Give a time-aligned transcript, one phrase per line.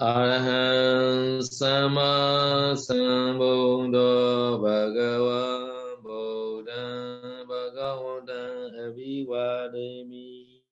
[0.00, 10.64] Arahant Sama Sambuddho Bhagava Buddha Bhagavata Abhivademi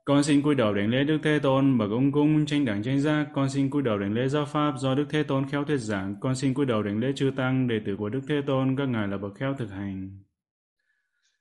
[0.05, 3.01] con xin cúi đầu đảnh lễ Đức Thế Tôn bậc ông cung tranh đẳng tranh
[3.01, 3.27] giác.
[3.34, 6.16] Con xin cúi đầu đảnh lễ giáo pháp do Đức Thế Tôn khéo thuyết giảng.
[6.20, 8.88] Con xin cúi đầu đảnh lễ chư tăng đệ tử của Đức Thế Tôn các
[8.88, 10.19] ngài là bậc khéo thực hành.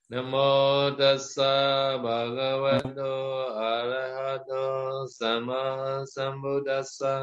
[0.10, 5.64] Namo tassa bhagavato arahato sama
[6.16, 7.22] sambuddhassa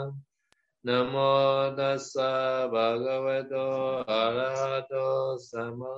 [0.85, 5.95] Namo tassa bhagavato arahato sama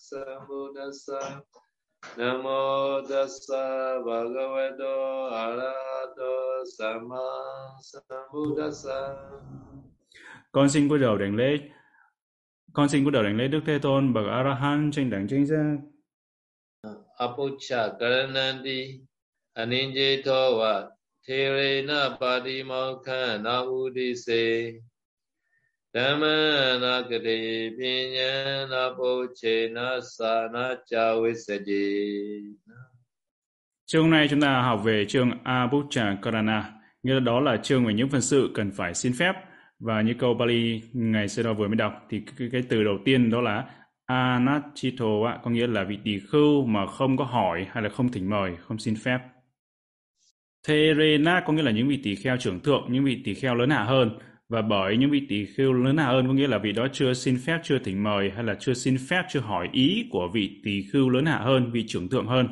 [0.00, 1.42] sambuddhassa.
[2.16, 7.24] Namo tassa bhagavato arahato sama
[7.80, 8.98] sambuddhassa.
[10.52, 11.58] Con xin cúi đầu đảnh lễ.
[12.72, 15.28] Con xin cúi đầu đảnh lễ Đức Thế Tôn bậc A La Hán tranh đẳng
[15.28, 15.76] tranh giác.
[17.18, 19.00] Apucha Karanandi
[33.86, 37.94] Aninjito này chúng ta học về chương Abhucha Karana, nghĩa là đó là chương về
[37.94, 39.32] những phần sự cần phải xin phép.
[39.78, 42.98] Và như câu Bali ngày xưa đó vừa mới đọc thì cái, cái từ đầu
[43.04, 43.64] tiên đó là
[44.06, 48.30] Anachito có nghĩa là vị tỳ khưu mà không có hỏi hay là không thỉnh
[48.30, 49.18] mời, không xin phép.
[50.68, 53.70] Therena có nghĩa là những vị tỳ kheo trưởng thượng, những vị tỳ kheo lớn
[53.70, 54.18] hạ hơn.
[54.48, 57.12] Và bởi những vị tỳ kheo lớn hạ hơn có nghĩa là vị đó chưa
[57.12, 60.60] xin phép, chưa thỉnh mời hay là chưa xin phép, chưa hỏi ý của vị
[60.64, 62.48] tỳ khưu lớn hạ hơn, vị trưởng thượng hơn.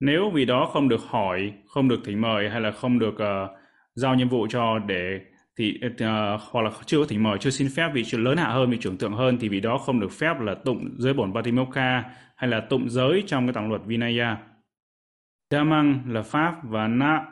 [0.00, 3.50] Nếu vị đó không được hỏi, không được thỉnh mời hay là không được uh,
[3.94, 5.20] giao nhiệm vụ cho để
[5.58, 8.48] thì uh, hoặc là chưa có thỉnh mời, chưa xin phép vị trưởng lớn hạ
[8.48, 11.34] hơn, vị trưởng thượng hơn thì vị đó không được phép là tụng giới bổn
[11.34, 12.04] Patimokkha
[12.36, 14.36] hay là tụng giới trong cái tạng luật Vinaya.
[15.50, 17.24] Dhammang là pháp và na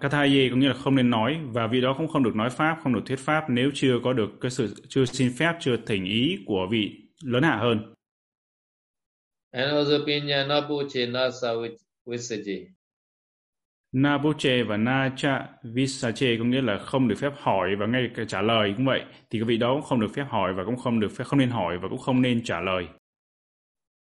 [0.00, 2.78] Kathaye có nghĩa là không nên nói và vị đó cũng không được nói pháp,
[2.82, 6.04] không được thuyết pháp nếu chưa có được cái sự chưa xin phép, chưa thỉnh
[6.04, 6.90] ý của vị
[7.24, 7.94] lớn hạ hơn.
[9.50, 10.46] And also pinya
[11.12, 11.48] nasa
[12.06, 12.66] visaji.
[13.92, 18.42] Nabuche và Nacha Visache có nghĩa là không được phép hỏi và ngay cả trả
[18.42, 21.00] lời cũng vậy thì cái vị đó cũng không được phép hỏi và cũng không
[21.00, 22.86] được phép không nên hỏi và cũng không nên trả lời.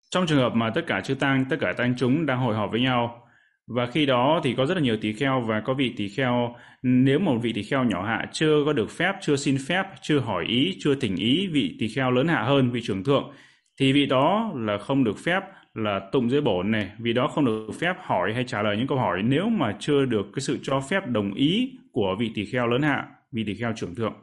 [0.10, 2.72] Trong trường hợp mà tất cả chư tăng, tất cả tăng chúng đang hội họp
[2.72, 3.30] với nhau
[3.68, 6.56] và khi đó thì có rất là nhiều tỳ kheo và có vị tỳ kheo.
[6.84, 10.20] Nếu một vị tỳ kheo nhỏ hạ chưa có được phép, chưa xin phép, chưa
[10.20, 13.32] hỏi ý, chưa thỉnh ý vị tỳ kheo lớn hạ hơn vị trưởng thượng
[13.80, 15.40] thì vị đó là không được phép
[15.74, 18.88] là tụng dưới bổn này, vì đó không được phép hỏi hay trả lời những
[18.88, 22.46] câu hỏi nếu mà chưa được cái sự cho phép đồng ý của vị tỳ
[22.46, 24.14] kheo lớn hạ, vị tỳ kheo trưởng thượng.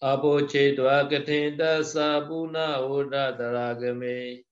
[0.00, 4.49] Apochedva katinda sabuna udadaragame Puna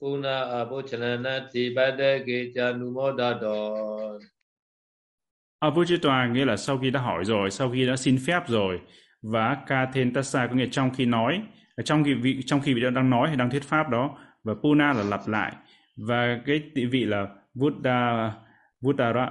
[0.00, 4.20] apochananati badage janumodadon
[5.60, 8.80] Avujitwa nghĩa là sau khi đã hỏi rồi, sau khi đã xin phép rồi.
[9.22, 11.42] Và Kathentasa có nghĩa trong khi nói,
[11.84, 14.18] trong khi vị trong khi vị đang nói hay đang thuyết pháp đó.
[14.44, 15.52] Và Puna là lặp lại.
[15.96, 18.32] Và cái vị là Buddha
[18.80, 19.30] Buddhara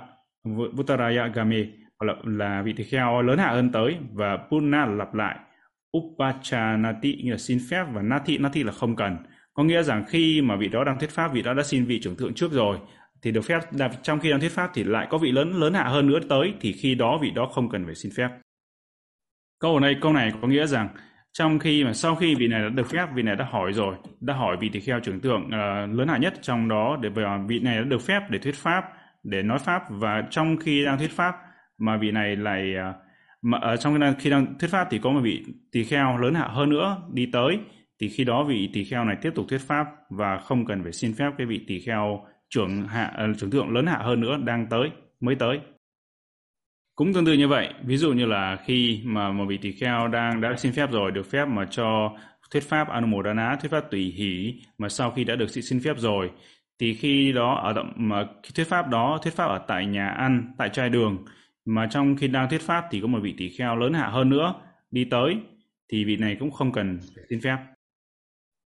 [0.74, 1.68] Buddharaya Game
[2.00, 3.98] là, là vị tỳ kheo lớn hạ hơn tới.
[4.14, 5.40] Và Puna là lặp lại.
[5.98, 9.18] Upachanati nghĩa là xin phép và Nati Nati là không cần
[9.60, 12.00] có nghĩa rằng khi mà vị đó đang thuyết pháp vị đó đã xin vị
[12.00, 12.78] trưởng thượng trước rồi
[13.22, 13.60] thì được phép
[14.04, 16.54] trong khi đang thuyết pháp thì lại có vị lớn lớn hạ hơn nữa tới
[16.62, 18.30] thì khi đó vị đó không cần phải xin phép.
[19.60, 20.90] Câu này câu này có nghĩa rằng
[21.34, 23.96] trong khi mà sau khi vị này đã được phép vị này đã hỏi rồi
[24.22, 27.10] đã hỏi vị tỳ kheo trưởng tượng uh, ờ, lớn hạ nhất trong đó để
[27.48, 28.84] vị này đã được phép để thuyết pháp
[29.24, 31.36] để nói pháp và trong khi đang thuyết pháp
[31.78, 32.96] mà vị này lại uh,
[33.42, 36.48] mà ở trong khi đang thuyết pháp thì có một vị tỳ kheo lớn hạ
[36.48, 37.60] hơn nữa đi tới
[38.00, 40.92] thì khi đó vị tỳ kheo này tiếp tục thuyết pháp và không cần phải
[40.92, 44.38] xin phép cái vị tỳ kheo trưởng hạ uh, trưởng thượng lớn hạ hơn nữa
[44.46, 45.60] đang tới mới tới.
[46.96, 50.08] Cũng tương tự như vậy ví dụ như là khi mà một vị tỳ kheo
[50.08, 52.12] đang đã xin phép rồi được phép mà cho
[52.52, 56.32] thuyết pháp anumodana thuyết pháp tùy hỷ mà sau khi đã được xin phép rồi
[56.80, 58.26] thì khi đó ở động mà
[58.56, 61.26] thuyết pháp đó thuyết pháp ở tại nhà ăn tại trai đường
[61.66, 64.30] mà trong khi đang thuyết pháp thì có một vị tỳ kheo lớn hạ hơn
[64.30, 64.54] nữa
[64.92, 65.38] đi tới
[65.92, 67.00] thì vị này cũng không cần
[67.30, 67.58] xin phép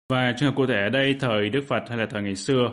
[0.08, 2.70] và trường hợp cụ thể ở đây thời Đức Phật hay là thời ngày xưa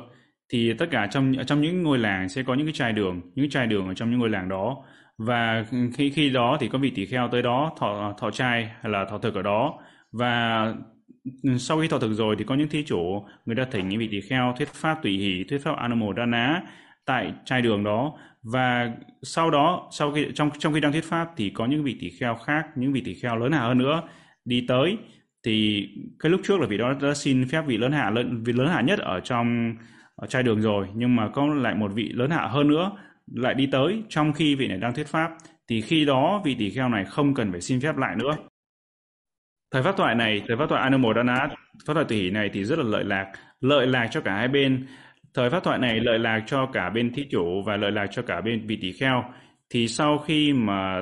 [0.50, 3.50] thì tất cả trong trong những ngôi làng sẽ có những cái trai đường, những
[3.50, 4.84] trai đường ở trong những ngôi làng đó.
[5.18, 8.92] Và khi khi đó thì có vị tỷ kheo tới đó thọ thọ trai hay
[8.92, 9.80] là thọ thực ở đó.
[10.12, 10.66] Và
[11.58, 14.08] sau khi thọ thực rồi thì có những thí chủ người ta thỉnh những vị
[14.12, 16.62] tỳ kheo thuyết pháp tùy hỷ thuyết pháp anumodana
[17.06, 18.14] tại trai đường đó.
[18.54, 18.92] Và
[19.22, 22.10] sau đó sau khi trong trong khi đang thuyết pháp thì có những vị tỳ
[22.20, 24.02] kheo khác những vị tỳ kheo lớn hạ hơn nữa
[24.46, 24.98] đi tới
[25.44, 25.88] thì
[26.20, 28.68] cái lúc trước là vị đó đã xin phép vị lớn hạ, lớn, vị lớn
[28.68, 29.76] hạ nhất ở trong,
[30.16, 32.92] ở trai đường rồi, nhưng mà có lại một vị lớn hạ hơn nữa
[33.34, 35.32] lại đi tới trong khi vị này đang thuyết pháp.
[35.68, 38.32] Thì khi đó vị tỷ kheo này không cần phải xin phép lại nữa.
[39.72, 41.50] Thời pháp thoại này, thời pháp thoại Anumodana,
[41.86, 43.32] pháp thoại tỷ này thì rất là lợi lạc
[43.62, 44.88] lợi lạc cho cả hai bên.
[45.34, 48.22] Thời pháp thoại này lợi lạc cho cả bên thí chủ và lợi lạc cho
[48.22, 49.24] cả bên vị tỷ kheo.
[49.70, 51.02] Thì sau khi mà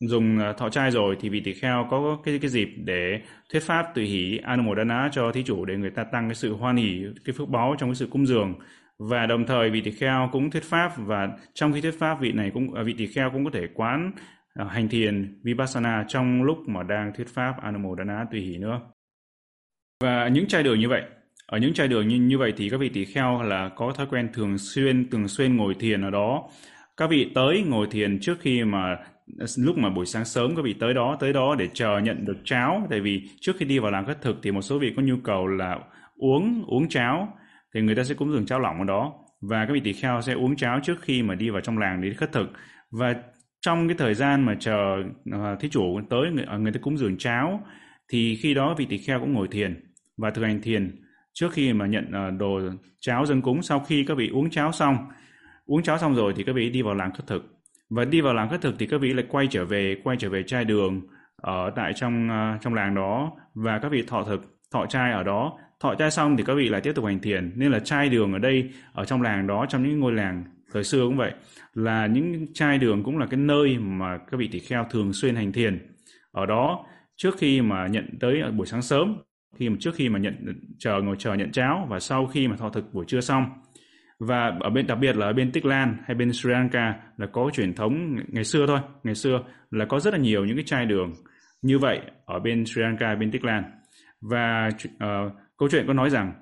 [0.00, 3.20] dùng ờ, thọ trai rồi thì vị tỷ kheo có cái cái dịp để
[3.52, 6.76] thuyết pháp tùy hỷ Anumodana cho thí chủ để người ta tăng cái sự hoan
[6.76, 8.54] hỷ, cái phước báo trong cái sự cúng dường.
[8.98, 12.32] Và đồng thời vị tỷ kheo cũng thuyết pháp và trong khi thuyết pháp vị
[12.32, 14.12] này cũng ờ, vị tỷ kheo cũng có thể quán
[14.54, 18.80] ờ, hành thiền, vipassana trong lúc mà đang thuyết pháp anumodana tùy hỷ nữa.
[20.00, 21.02] Và những trai đường như vậy,
[21.46, 24.06] ở những trai đường như như vậy thì các vị tỷ kheo là có thói
[24.10, 26.48] quen thường xuyên thường xuyên ngồi thiền ở đó.
[26.96, 28.96] Các vị tới ngồi thiền trước khi mà
[29.58, 32.36] lúc mà buổi sáng sớm các vị tới đó tới đó để chờ nhận được
[32.44, 32.86] cháo.
[32.90, 35.16] Tại vì trước khi đi vào làm khất thực thì một số vị có nhu
[35.24, 35.78] cầu là
[36.16, 37.28] uống uống cháo
[37.74, 39.12] thì người ta sẽ cúng dường cháo lỏng ở đó.
[39.40, 42.00] Và các vị tỳ kheo sẽ uống cháo trước khi mà đi vào trong làng
[42.02, 42.52] để khất thực.
[42.90, 43.14] Và
[43.60, 44.96] trong cái thời gian mà chờ
[45.32, 47.60] ờ, thí chủ tới người, ờ, người ta cúng dường cháo
[48.08, 51.72] thì khi đó vị tỳ kheo cũng ngồi thiền và thực hành thiền trước khi
[51.72, 52.60] mà nhận ờ, đồ
[53.00, 53.62] cháo dân cúng.
[53.62, 54.96] Sau khi các vị uống cháo xong
[55.66, 57.59] uống cháo xong rồi thì các vị đi vào làng khất thực
[57.90, 60.30] và đi vào làng khất thực thì các vị lại quay trở về quay trở
[60.30, 61.00] về trai đường
[61.36, 63.32] ở tại trong uh, trong làng đó.
[63.54, 65.58] Và các vị thọ thực thọ trai ở đó.
[65.80, 67.52] Thọ trai xong thì các vị lại tiếp tục hành thiền.
[67.56, 70.84] Nên là trai đường ở đây ở trong làng đó trong những ngôi làng thời
[70.84, 71.32] xưa cũng vậy
[71.74, 75.36] là những trai đường cũng là cái nơi mà các vị tỳ kheo thường xuyên
[75.36, 75.96] hành thiền.
[76.32, 79.16] Ở đó trước khi mà nhận tới buổi sáng sớm
[79.56, 80.34] khi mà trước khi mà nhận
[80.78, 83.44] chờ ngồi chờ nhận cháo và sau khi mà thọ thực buổi trưa xong
[84.20, 87.26] và ở bên đặc biệt là ở bên Tích Lan hay bên Sri Lanka là
[87.26, 90.64] có truyền thống ngày xưa thôi ngày xưa là có rất là nhiều những cái
[90.64, 91.12] chai đường
[91.62, 93.64] như vậy ở bên Sri Lanka bên Tích Lan.
[94.20, 96.32] Và uh, câu chuyện có nói rằng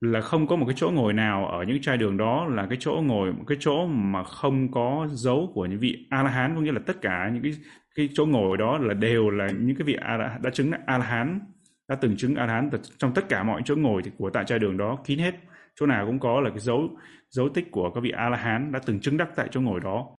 [0.00, 2.78] là không có một cái chỗ ngồi nào ở những chai đường đó là cái
[2.80, 6.54] chỗ ngồi một cái chỗ mà không có dấu của những vị a la hán
[6.54, 7.52] có nghĩa là tất cả những cái
[7.94, 11.04] cái chỗ ngồi đó là đều là những cái vị a đã chứng a la
[11.04, 11.40] hán
[11.88, 14.44] đã từng chứng a la hán trong tất cả mọi chỗ ngồi thì của tại
[14.44, 15.34] chai đường đó kín hết
[15.80, 16.88] chỗ nào cũng có là cái dấu
[17.30, 19.80] dấu tích của các vị a la hán đã từng chứng đắc tại chỗ ngồi
[19.80, 20.16] đó.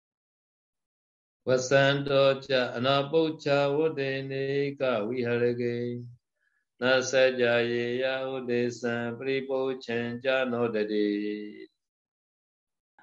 [1.45, 6.01] Vasanto cha anapucha vodene ka viharage.
[6.81, 11.67] Nasajaya Udesa Pripochan Janodadi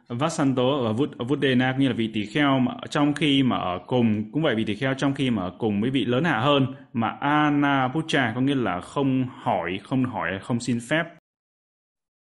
[0.09, 4.33] Vasanto ở Vud Vudena như là vị tỷ kheo mà trong khi mà ở cùng
[4.33, 6.67] cũng vậy vị tỷ kheo trong khi mà ở cùng với vị lớn hạ hơn
[6.93, 11.05] mà Anapucha có nghĩa là không hỏi không hỏi không xin phép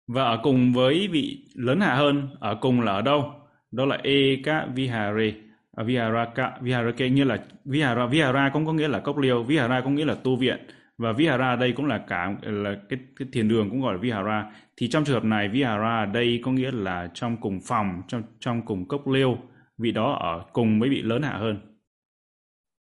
[0.06, 3.32] và ở cùng với vị lớn hạ hơn ở cùng là ở đâu?
[3.70, 5.32] Đó là Eka Vihare.
[5.76, 9.90] À, Viharaka Viharake như là Vihara Vihara cũng có nghĩa là cốc liêu Vihara có
[9.90, 10.66] nghĩa là tu viện.
[10.98, 14.52] Và Vihara đây cũng là cả là cái, cái thiền đường cũng gọi là Vihara.
[14.76, 18.62] Thì trong trường hợp này Vihara đây có nghĩa là trong cùng phòng trong trong
[18.62, 19.38] cùng cốc liêu.
[19.78, 21.60] Vị đó ở cùng với vị lớn hạ hơn.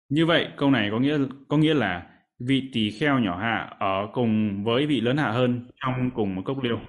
[0.09, 1.17] Như vậy câu này có nghĩa
[1.47, 2.07] có nghĩa là
[2.39, 6.41] vị tỳ kheo nhỏ hạ ở cùng với vị lớn hạ hơn trong cùng một
[6.45, 6.79] cốc liêu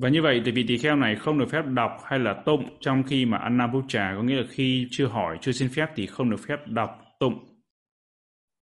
[0.00, 2.78] và như vậy thì vị tỳ kheo này không được phép đọc hay là tụng
[2.80, 6.30] trong khi mà Annapucha có nghĩa là khi chưa hỏi, chưa xin phép thì không
[6.30, 7.44] được phép đọc, tụng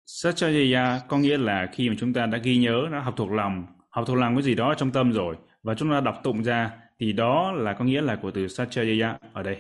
[0.07, 3.67] Satchaya có nghĩa là khi mà chúng ta đã ghi nhớ, đã học thuộc lòng,
[3.91, 6.71] học thuộc lòng cái gì đó trong tâm rồi và chúng ta đọc tụng ra
[6.99, 9.57] thì đó là có nghĩa là của từ Satchaya ở đây.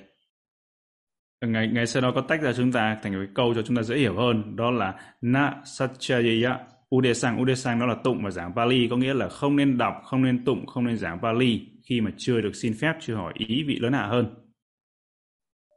[1.47, 3.83] Ngày, ngày sau đó có tách ra chúng ta thành cái câu cho chúng ta
[3.83, 6.59] dễ hiểu hơn đó là Na Satchaya
[6.97, 7.43] Udesang.
[7.43, 10.45] Udesang đó là tụng và giảng Pali có nghĩa là không nên đọc, không nên
[10.45, 13.79] tụng, không nên giảng Pali khi mà chưa được xin phép, chưa hỏi ý vị
[13.81, 14.45] lớn hạ hơn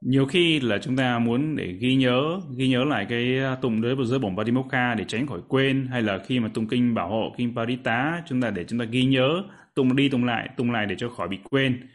[0.01, 3.81] nhiều khi là chúng ta muốn để ghi nhớ ghi nhớ lại cái à, tụng
[3.81, 6.93] tụng với giới bổn Patimokkha để tránh khỏi quên hay là khi mà tụng kinh
[6.93, 9.43] bảo hộ kinh Parita chúng ta để chúng ta ghi nhớ
[9.75, 11.87] tụng đi tụng lại tụng lại để cho khỏi bị quên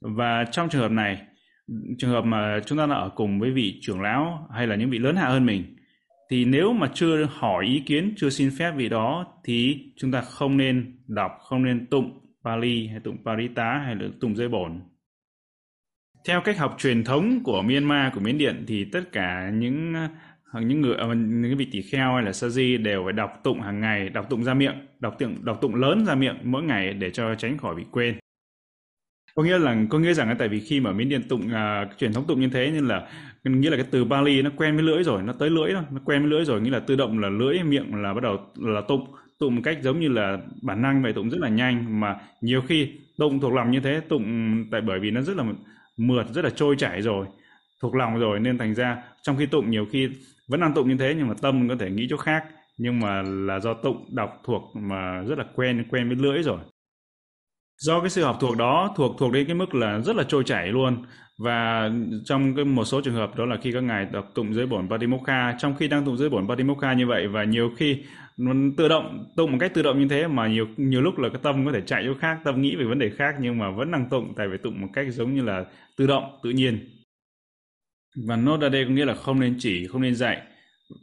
[0.00, 1.22] và trong trường hợp này
[1.98, 4.90] trường hợp mà chúng ta là ở cùng với vị trưởng lão hay là những
[4.90, 5.76] vị lớn hạ hơn mình
[6.30, 10.20] thì nếu mà chưa hỏi ý kiến chưa xin phép vị đó thì chúng ta
[10.20, 14.80] không nên đọc không nên tụng Pali hay tụng Parita hay là tụng dây bổn.
[16.26, 19.94] Theo cách học truyền thống của Myanmar của Miến Điện thì tất cả những
[20.52, 23.40] à, những người à, những vị tỷ kheo hay là sa di đều phải đọc
[23.44, 26.62] tụng hàng ngày đọc tụng ra miệng đọc tụng đọc tụng lớn ra miệng mỗi
[26.62, 28.18] ngày để cho tránh khỏi bị quên.
[29.34, 31.98] Có nghĩa là có nghĩa rằng là tại vì khi mà miến điện tụng uh,
[31.98, 33.08] truyền thống tụng như thế nên là
[33.44, 36.00] nghĩa là cái từ Bali nó quen với lưỡi rồi, nó tới lưỡi thôi, nó
[36.04, 38.80] quen với lưỡi rồi, nghĩa là tự động là lưỡi, miệng là bắt đầu là
[38.80, 39.06] tụng
[39.38, 42.00] tụng một cách giống như là bản năng vậy, tụng rất là nhanh.
[42.00, 44.24] Mà nhiều khi tụng thuộc lòng như thế, tụng
[44.70, 45.44] tại bởi vì nó rất là
[45.96, 47.26] mượt, rất là trôi chảy rồi,
[47.82, 50.08] thuộc lòng rồi, nên thành ra trong khi tụng nhiều khi
[50.48, 52.44] vẫn đang tụng như thế, nhưng mà tâm có thể nghĩ chỗ khác.
[52.78, 56.58] Nhưng mà là do tụng đọc thuộc mà rất là quen quen với lưỡi rồi
[57.80, 60.44] do cái sự học thuộc đó thuộc thuộc đến cái mức là rất là trôi
[60.44, 61.04] chảy luôn.
[61.38, 61.90] Và
[62.24, 64.88] trong cái một số trường hợp đó là khi các ngài đọc tụng dưới bổn
[64.88, 68.02] Patimokkha trong khi đang tụng dưới bổn Patimokkha như vậy và nhiều khi
[68.36, 71.28] nó tự động, tụng một cách tự động như thế mà nhiều nhiều lúc là
[71.28, 73.70] cái tâm có thể chạy chỗ khác, tâm nghĩ về vấn đề khác nhưng mà
[73.70, 75.64] vẫn đang tụng tại vì tụng một cách giống như là
[75.96, 76.88] tự động, tự nhiên.
[78.26, 80.42] Và nốt ở đây có nghĩa là không nên chỉ, không nên dạy.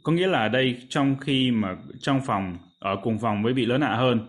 [0.02, 3.66] Có nghĩa là ở đây trong khi mà trong phòng, ở cùng phòng với vị
[3.66, 4.28] lớn hạ hơn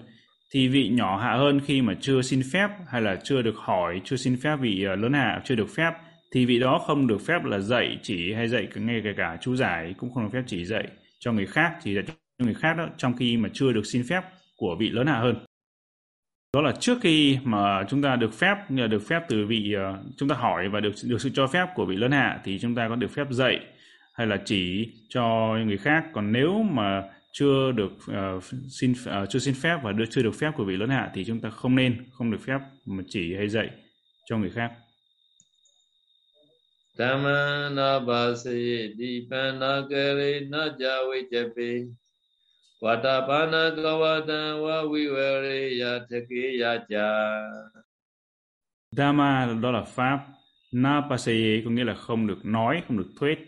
[0.53, 4.01] thì vị nhỏ hạ hơn khi mà chưa xin phép hay là chưa được hỏi,
[4.03, 5.91] chưa xin phép vị ờ, lớn hạ, chưa được phép,
[6.31, 9.55] thì vị đó không được phép là dạy chỉ hay dạy ngay kể cả chú
[9.55, 10.87] giải, cũng không được phép chỉ dạy
[11.19, 14.03] cho người khác, chỉ dạy cho người khác đó, trong khi mà chưa được xin
[14.09, 14.23] phép
[14.57, 15.35] của vị lớn hạ hơn.
[16.53, 20.29] Đó là trước khi mà chúng ta được phép được phép từ vị ờ, chúng
[20.29, 22.89] ta hỏi và được được sự cho phép của vị lớn hạ thì chúng ta
[22.89, 23.59] có được phép dạy
[24.13, 26.05] hay là chỉ cho người khác.
[26.13, 30.51] Còn nếu mà chưa được uh, xin uh, chưa xin phép và chưa được phép
[30.55, 33.49] của vị lớn hạ thì chúng ta không nên không được phép mà chỉ hay
[33.49, 33.69] dạy
[34.25, 34.71] cho người khác.
[36.97, 41.87] Tamana basi dipana kere na jawe jape
[42.81, 47.39] Vatapana kavata wa vivere ya thake ya cha
[48.91, 50.19] Dhamma đó là pháp.
[50.71, 53.39] Na pasaye có nghĩa là không được nói, không được thuyết.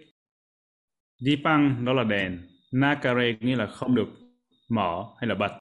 [1.19, 2.39] Dipang đó là đèn
[2.71, 4.07] Nakare nghĩa là không được
[4.69, 5.57] mở hay là bật.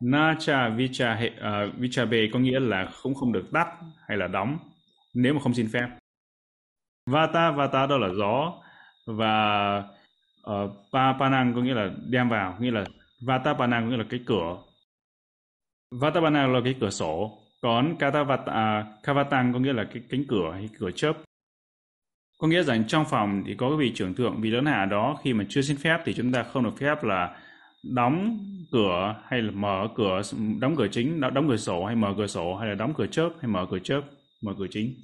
[0.00, 3.68] Nacha vicha uh, à, vichabe có nghĩa là cũng không được tắt
[4.08, 4.58] hay là đóng
[5.14, 5.88] nếu mà không xin phép.
[7.10, 8.52] Vata vata đó là gió
[9.06, 9.76] và
[10.50, 12.84] uh, pa panang có nghĩa là đem vào nghĩa là
[13.26, 14.56] vata panang có nghĩa là cái cửa.
[15.90, 17.38] Vata panang là cái cửa sổ.
[17.60, 21.12] Còn katavata uh, à, kavatang có nghĩa là cái cánh cửa hay cửa chớp.
[22.42, 25.18] Có nghĩa rằng trong phòng thì có cái vị trưởng thượng, vị lớn hạ đó
[25.24, 27.36] khi mà chưa xin phép thì chúng ta không được phép là
[27.94, 28.38] đóng
[28.72, 30.20] cửa hay là mở cửa
[30.60, 33.30] đóng cửa chính đóng cửa sổ hay mở cửa sổ hay là đóng cửa chớp
[33.40, 34.00] hay mở cửa chớp
[34.44, 34.94] mở cửa chính.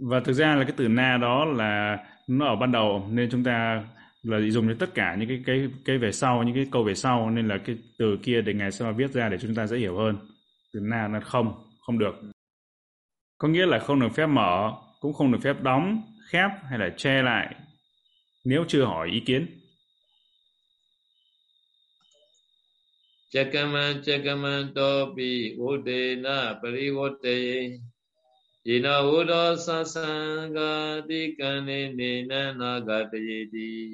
[0.00, 3.44] Và thực ra là cái từ na đó là nó ở ban đầu nên chúng
[3.44, 3.84] ta
[4.22, 6.94] là dùng cho tất cả những cái cái cái về sau những cái câu về
[6.94, 9.78] sau nên là cái từ kia để ngày sau viết ra để chúng ta dễ
[9.78, 10.16] hiểu hơn.
[10.72, 11.54] Từ na là không
[11.86, 12.14] không được.
[13.38, 14.72] Có nghĩa là không được phép mở
[15.04, 17.54] cũng không được phép đóng, khép hay là che lại
[18.44, 19.46] nếu chưa hỏi ý kiến.
[23.30, 27.68] Chakaman chakaman topi udena parivote
[28.64, 33.88] Yena udo sasanga di kane nena nagatayeti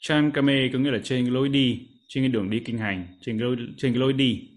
[0.00, 3.38] Chankame có nghĩa là trên cái lối đi, trên cái đường đi kinh hành, trên
[3.38, 4.55] cái lối, trên cái lối đi.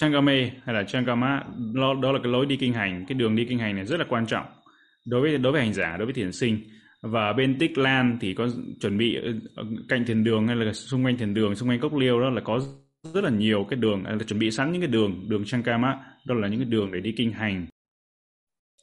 [0.00, 1.42] Changame hay là Changama
[1.74, 4.00] đó, đó là cái lối đi kinh hành, cái đường đi kinh hành này rất
[4.00, 4.46] là quan trọng
[5.06, 6.58] đối với đối với hành giả, đối với thiền sinh.
[7.02, 8.48] Và bên Tích Lan thì có
[8.80, 9.16] chuẩn bị
[9.56, 12.30] ờ, cạnh thiền đường hay là xung quanh thiền đường, xung quanh cốc liêu đó
[12.30, 12.60] là có
[13.14, 15.98] rất là nhiều cái đường à, là chuẩn bị sẵn những cái đường, đường Changama,
[16.26, 17.66] đó là những cái đường để đi kinh hành.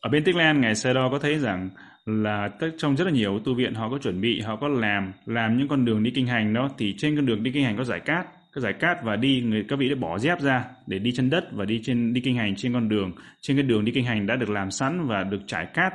[0.02, 1.70] Ở bên Tích Lan ngài Sơ Đo có thấy rằng
[2.06, 5.58] là trong rất là nhiều tu viện họ có chuẩn bị, họ có làm làm
[5.58, 7.84] những con đường đi kinh hành đó thì trên con đường đi kinh hành có
[7.84, 11.00] giải cát các giải cát và đi, người, các vị đã bỏ dép ra để
[11.00, 13.86] đi chân đất và đi trên, đi kinh hành trên con đường trên cái đường
[13.86, 15.94] đi kinh hành đã được làm sẵn và được trải cát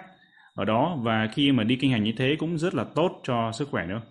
[0.55, 3.53] ở đó và khi mà đi kinh hành như thế cũng rất là tốt cho
[3.53, 4.03] sức khỏe nữa.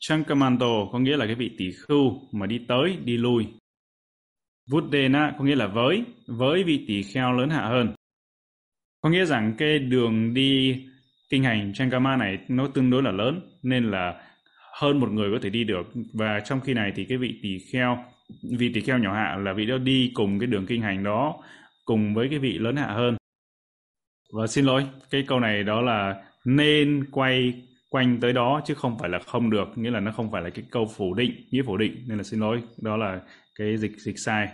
[0.00, 3.46] Chankamanto có nghĩa là cái vị tỷ khưu mà đi tới, đi lui.
[4.70, 7.94] Vuddena có nghĩa là với với vị tỷ kheo lớn hạ hơn.
[9.00, 10.84] Có nghĩa rằng cái đường đi
[11.30, 14.27] kinh hành Chankama này nó tương đối là lớn, nên là
[14.80, 15.92] hơn một người có thể đi được.
[16.12, 17.98] Và trong khi này thì cái vị tỳ kheo,
[18.58, 21.36] vị tỳ kheo nhỏ hạ là vị đó đi cùng cái đường kinh hành đó,
[21.84, 23.16] cùng với cái vị lớn hạ hơn.
[24.32, 28.98] Và xin lỗi, cái câu này đó là nên quay quanh tới đó chứ không
[28.98, 31.62] phải là không được, nghĩa là nó không phải là cái câu phủ định, nghĩa
[31.62, 33.20] phủ định, nên là xin lỗi, đó là
[33.58, 34.48] cái dịch dịch sai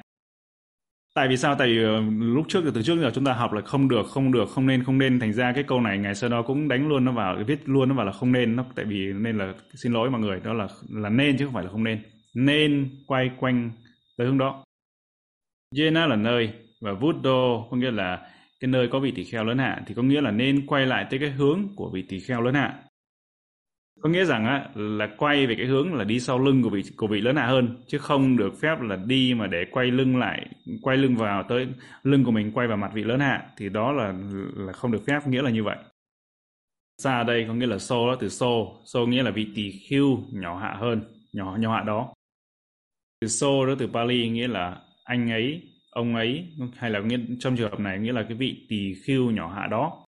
[1.15, 1.55] tại vì sao?
[1.59, 4.33] Tại vì ờ, lúc trước, từ trước giờ chúng ta học là không được không
[4.33, 5.21] được, không nên không nên.
[5.21, 7.89] Thành ra cái câu này ngày sau đó cũng đánh luôn, nó vào, viết luôn,
[7.89, 8.57] nó vào là không nên.
[8.57, 11.55] Nó, tại vì nên là xin lỗi mọi người, đó là là nên chứ không
[11.55, 12.03] phải là không nên.
[12.35, 13.71] Nên quay quanh
[14.19, 14.65] tới hướng đó.
[15.75, 18.19] Jena là nơi và Vuddo có nghĩa là
[18.61, 21.07] cái nơi có vị tỷ kheo lớn hạ, thì có nghĩa là nên quay lại
[21.11, 22.75] tới cái hướng của vị tỷ kheo lớn hạ
[24.01, 26.83] có nghĩa rằng á, là quay về cái hướng là đi sau lưng của vị
[26.97, 30.17] của vị lớn hạ hơn, chứ không được phép là đi mà để quay lưng
[30.19, 30.47] lại,
[30.83, 31.69] quay lưng vào tới,
[32.03, 34.15] lưng của mình quay vào mặt vị lớn hạ thì đó là
[34.57, 35.77] là không được phép, nghĩa là như vậy.
[37.03, 38.47] Xa đây có nghĩa là so đó, từ so
[38.85, 42.15] so nghĩa là vị tỳ khưu nhỏ hạ hơn, nhỏ nhỏ hạ đó.
[43.21, 47.57] Từ so đó, từ Pali nghĩa là anh ấy, ông ấy, hay là nghĩa, trong
[47.57, 50.04] trường hợp này nghĩa là cái vị tỳ khưu nhỏ hạ đó.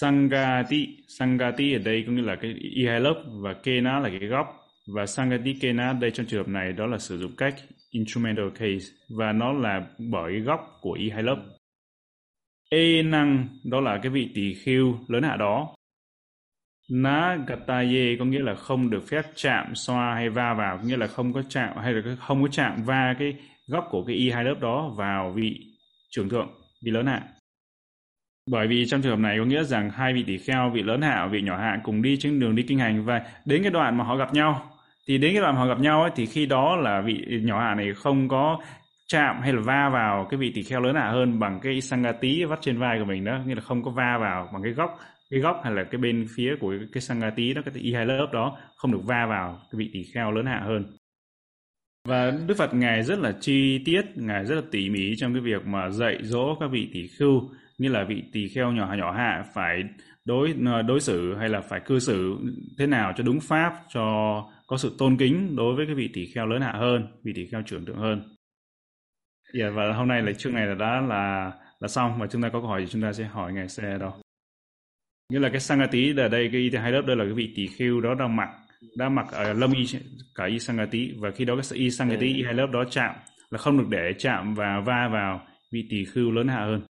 [0.00, 4.28] Sangati Sangati ở đây có nghĩa là cái y hai lớp và Kena là cái
[4.28, 4.46] góc.
[4.94, 7.54] Và Sangati Kena đây trong trường hợp này đó là sử dụng cách
[7.90, 11.36] instrumental case và nó là bởi cái góc của y hai lớp
[12.70, 15.74] E năng đó là cái vị tỳ khưu lớn hạ đó.
[16.90, 20.96] Na gataye có nghĩa là không được phép chạm xoa hay va vào, có nghĩa
[20.96, 23.34] là không có chạm hay là không có chạm va cái
[23.66, 25.60] góc của cái y hai lớp đó vào vị
[26.10, 26.48] trưởng thượng,
[26.84, 27.22] vị lớn hạ.
[28.50, 31.02] Bởi vì trong trường hợp này có nghĩa rằng hai vị tỷ kheo, vị lớn
[31.02, 33.04] hạ vị nhỏ hạ cùng đi trên đường đi kinh hành.
[33.04, 34.70] Và đến cái đoạn mà họ gặp nhau
[35.08, 37.60] thì đến cái đoạn mà họ gặp nhau ấy, thì khi đó là vị nhỏ
[37.60, 38.60] hạ này không có
[39.12, 42.44] chạm hay là va vào cái vị tỷ kheo lớn hạ hơn bằng cái sangati
[42.44, 43.38] vắt trên vai của mình đó.
[43.46, 44.98] Nghĩa là không có va vào bằng cái góc
[45.30, 48.06] cái góc hay là cái bên phía của cái, cái sangati đó cái y hai
[48.06, 50.84] lớp đó không được va vào cái vị tỷ kheo lớn hạ hơn.
[52.08, 55.40] Và Đức Phật ngài rất là chi tiết ngài rất là tỉ mỉ trong cái
[55.40, 59.12] việc mà dạy dỗ các vị tỷ khưu như là vị tỷ kheo nhỏ nhỏ
[59.12, 59.84] hạ phải
[60.24, 62.36] đối ờ, đối xử hay là phải cư xử
[62.78, 64.02] thế nào cho đúng pháp cho
[64.66, 67.46] có sự tôn kính đối với cái vị tỷ kheo lớn hạ hơn vị tỷ
[67.46, 68.22] kheo trưởng thượng hơn.
[69.54, 72.48] Yeah, và hôm nay là chương này là đã là là xong và chúng ta
[72.48, 74.12] có câu hỏi thì chúng ta sẽ hỏi ngài xe đâu.
[75.32, 77.66] Nghĩa là cái sangati ở đây cái y hai lớp đây là cái vị tỷ
[77.66, 78.48] kheo đó đang mặc
[78.96, 79.84] đã mặc ở lâm y
[80.34, 81.12] cả y sangati.
[81.18, 83.14] Và khi đó cái y sangati y hai lớp đó chạm
[83.50, 86.82] là không được để chạm và va vào vị tỷ khưu lớn hạ hơn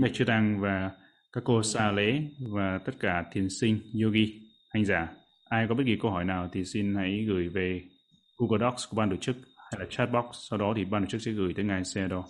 [0.00, 0.90] bạch chư tăng và
[1.32, 2.22] các cô sa lễ
[2.52, 4.28] và tất cả thiền sinh yogi
[4.74, 5.08] hành giả.
[5.48, 7.82] Ai có bất kỳ câu hỏi nào thì xin hãy gửi về
[8.38, 10.24] Google Docs của ban tổ chức hay là chat box.
[10.50, 12.24] Sau đó thì ban tổ chức sẽ gửi tới ngài xe đó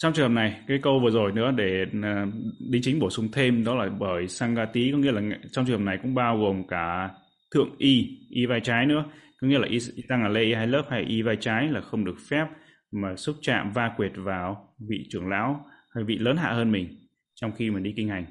[0.00, 2.26] trong trường hợp này cái câu vừa rồi nữa để à,
[2.70, 5.20] đi chính bổ sung thêm đó là bởi sangati có nghĩa là
[5.52, 7.10] trong trường hợp này cũng bao gồm cả
[7.54, 9.04] thượng y y vai trái nữa.
[9.40, 11.80] Có nghĩa là y, y tăng là lê hai lớp hay y vai trái là
[11.80, 12.46] không được phép
[12.92, 16.88] mà xúc chạm va quệt vào vị trưởng lão hay vị lớn hạ hơn mình
[17.34, 18.24] trong khi mình đi kinh hành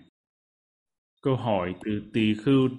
[1.21, 2.69] câu hỏi từ tỳ khưu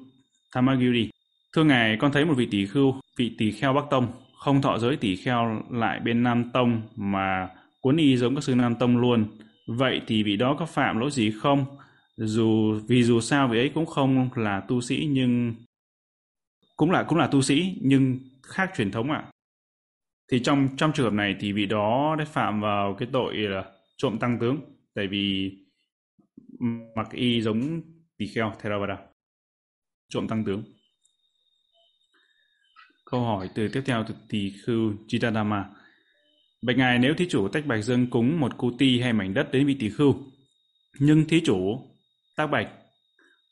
[0.55, 1.11] Tamagiri
[1.53, 4.79] thưa ngài, con thấy một vị tỳ khưu, vị tỳ kheo bắc tông, không thọ
[4.79, 7.49] giới tỳ kheo lại bên nam tông mà
[7.81, 9.27] cuốn y giống các sư Nam Tông luôn.
[9.67, 11.65] Vậy thì vị đó có phạm lỗi gì không?
[12.17, 15.55] Dù, vì dù sao vị ấy cũng không là tu sĩ nhưng,
[16.77, 19.19] cũng là cũng là tu sĩ nhưng khác truyền thống ạ.
[19.19, 19.31] À.
[20.33, 23.65] Thì trong trong trường hợp này thì vị đó đã phạm vào cái tội là
[24.01, 24.61] trộm tăng tướng
[24.95, 25.53] tại vì
[26.97, 27.83] mặc y giống
[28.17, 28.99] tỳ kheo Theravada.
[30.09, 30.63] Trộm tăng tướng.
[33.05, 35.65] Câu hỏi từ tiếp theo từ tỳ khưu Chitadama.
[36.63, 39.49] Bạch Ngài nếu thí chủ tách bạch dân cúng một cu ti hay mảnh đất
[39.53, 40.15] đến vị tỷ khưu,
[40.99, 41.79] nhưng thí chủ
[42.37, 42.69] tác bạch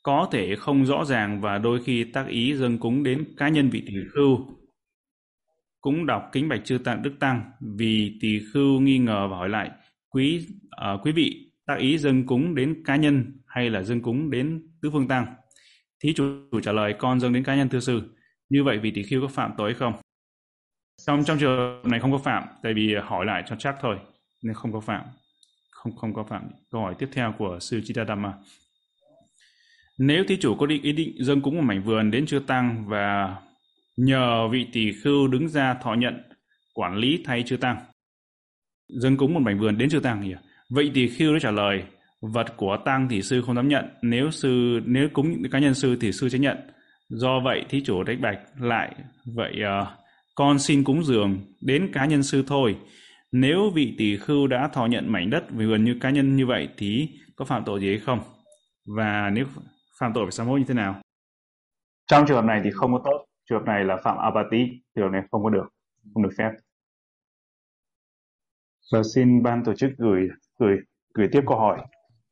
[0.03, 3.69] có thể không rõ ràng và đôi khi tác ý dâng cúng đến cá nhân
[3.69, 4.59] vị tỷ khưu
[5.81, 9.49] cũng đọc kính bạch chư tạng đức tăng vì tỷ khưu nghi ngờ và hỏi
[9.49, 9.71] lại
[10.09, 10.47] quý
[10.93, 14.67] uh, quý vị tác ý dâng cúng đến cá nhân hay là dâng cúng đến
[14.81, 15.35] tứ phương tăng
[16.03, 18.01] thí chủ, chủ trả lời con dâng đến cá nhân thưa sư.
[18.49, 19.93] Như vậy vị tỷ khiêu có phạm tội không?
[21.05, 23.97] Trong trong trường này không có phạm tại vì hỏi lại cho chắc thôi
[24.43, 25.05] nên không có phạm.
[25.71, 26.49] Không không có phạm.
[26.71, 28.33] Câu hỏi tiếp theo của sư Chitadama
[29.99, 32.85] nếu thí chủ có định ý định dâng cúng một mảnh vườn đến chư tăng
[32.87, 33.35] và
[33.97, 36.23] nhờ vị tỷ khưu đứng ra thọ nhận
[36.73, 37.77] quản lý thay chư tăng
[38.89, 40.33] dâng cúng một mảnh vườn đến chư tăng
[40.69, 41.83] vậy thì khưu đã trả lời
[42.21, 45.97] vật của tăng thì sư không dám nhận nếu sư nếu cúng cá nhân sư
[46.01, 46.57] thì sư sẽ nhận
[47.09, 49.87] do vậy thí chủ đách bạch lại vậy uh,
[50.39, 52.77] con xin cúng dường đến cá nhân sư thôi.
[53.31, 56.69] Nếu vị tỷ khưu đã thọ nhận mảnh đất vườn như cá nhân như vậy
[56.77, 58.19] thì có phạm tội gì hay không?
[58.85, 59.45] Và nếu
[59.99, 61.01] phạm tội phải sám hối như thế nào?
[62.07, 63.25] Trong trường hợp này thì không có tốt.
[63.49, 65.67] Trường hợp này là phạm apati, trường hợp này không có được,
[66.13, 66.49] không được phép.
[68.91, 70.27] Và xin ban tổ chức gửi
[70.59, 70.77] gửi
[71.13, 71.81] gửi tiếp câu hỏi.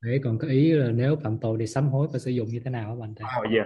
[0.01, 2.59] Đấy, còn cái ý là nếu phạm tội thì sám hối và sử dụng như
[2.65, 3.27] thế nào các bạn thầy?
[3.27, 3.57] Hỏi gì?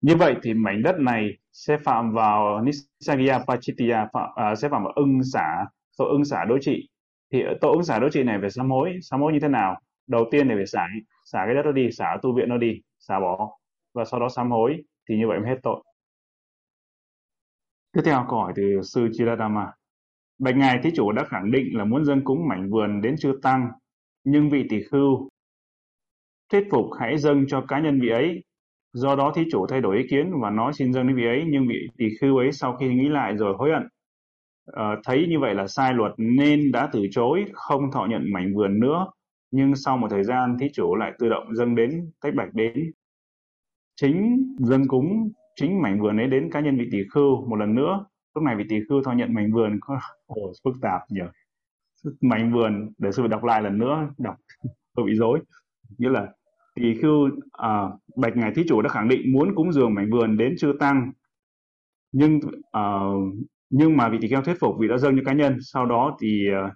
[0.00, 4.84] Như vậy thì mảnh đất này sẽ phạm vào Nisagya Pachitya, phạm, à, sẽ phạm
[4.84, 5.66] vào ưng xả,
[5.98, 6.88] tội ưng xả đối trị.
[7.32, 9.80] Thì tội ưng xả đối trị này phải sám hối, sám hối như thế nào?
[10.06, 10.86] Đầu tiên thì phải xả,
[11.24, 13.58] xả cái đất nó đi, xả tu viện nó đi, xả bỏ.
[13.94, 14.76] Và sau đó sám hối,
[15.08, 15.82] thì như vậy mới hết tội.
[17.92, 19.72] Tiếp theo câu hỏi từ sư Chiradama.
[20.38, 23.38] Bạch Ngài Thí Chủ đã khẳng định là muốn dâng cúng mảnh vườn đến chư
[23.42, 23.68] Tăng,
[24.24, 25.28] nhưng vị tỷ khưu
[26.52, 28.42] thuyết phục hãy dâng cho cá nhân vị ấy
[28.92, 31.44] Do đó thí chủ thay đổi ý kiến và nói xin dâng đến vị ấy,
[31.48, 33.88] nhưng vị tỷ khưu ấy sau khi nghĩ lại rồi hối hận.
[34.72, 38.54] À, thấy như vậy là sai luật nên đã từ chối không thọ nhận mảnh
[38.54, 39.06] vườn nữa.
[39.50, 42.90] Nhưng sau một thời gian thí chủ lại tự động dâng đến tách bạch đến
[43.96, 47.74] chính dâng cúng chính mảnh vườn ấy đến cá nhân vị tỷ khưu một lần
[47.74, 51.20] nữa lúc này vị tỷ khưu thọ nhận mảnh vườn có ồ phức tạp nhỉ.
[52.20, 54.34] Mảnh vườn để sư đọc lại lần nữa đọc
[54.94, 55.40] tôi bị dối
[55.98, 56.28] nghĩa là
[56.74, 57.82] tỷ khưu à,
[58.16, 61.12] bạch ngài thí chủ đã khẳng định muốn cúng dường mảnh vườn đến chư tăng.
[62.12, 62.40] Nhưng
[62.72, 63.00] à,
[63.70, 66.16] nhưng mà vị tỷ kheo thuyết phục vị đã dâng cho cá nhân sau đó
[66.20, 66.74] thì à,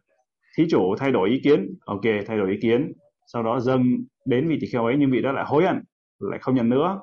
[0.59, 1.75] thí chủ thay đổi ý kiến.
[1.87, 2.93] Ok thay đổi ý kiến.
[3.33, 3.85] Sau đó dâng
[4.27, 5.85] đến vị tỷ kheo ấy nhưng vị đó lại hối hận
[6.19, 7.01] lại không nhận nữa.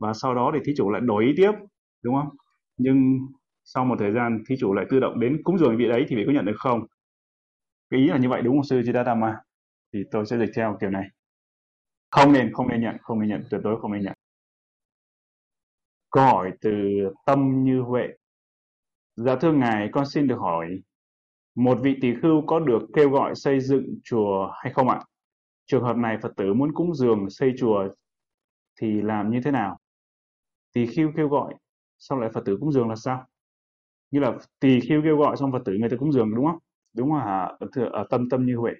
[0.00, 1.52] Và sau đó thì thí chủ lại đổi ý tiếp
[2.02, 2.28] đúng không?
[2.76, 3.18] Nhưng
[3.64, 6.16] sau một thời gian thí chủ lại tự động đến cúng dường vị đấy thì
[6.16, 6.86] vị có nhận được không?
[7.90, 9.36] Cái ý là như vậy đúng không, sư Chidatama
[9.92, 11.08] thì tôi sẽ dịch theo kiểu này.
[12.10, 14.14] Không nên không nên nhận, không nên nhận, tuyệt đối không nên nhận.
[16.10, 16.70] Câu hỏi từ
[17.26, 18.08] tâm như huệ.
[19.16, 20.66] Dạ thưa ngài, con xin được hỏi,
[21.54, 25.00] một vị tỳ khưu có được kêu gọi xây dựng chùa hay không ạ?
[25.66, 27.88] Trường hợp này phật tử muốn cúng dường, xây chùa
[28.80, 29.78] thì làm như thế nào?
[30.72, 31.54] Tỳ khưu kêu gọi
[31.98, 33.26] xong lại phật tử cúng dường là sao?
[34.12, 36.58] Như là tỳ khưu kêu gọi xong phật tử người ta cúng dường đúng không?
[36.94, 37.52] Đúng không hả?
[37.72, 38.72] Thưa ở tâm tâm như huệ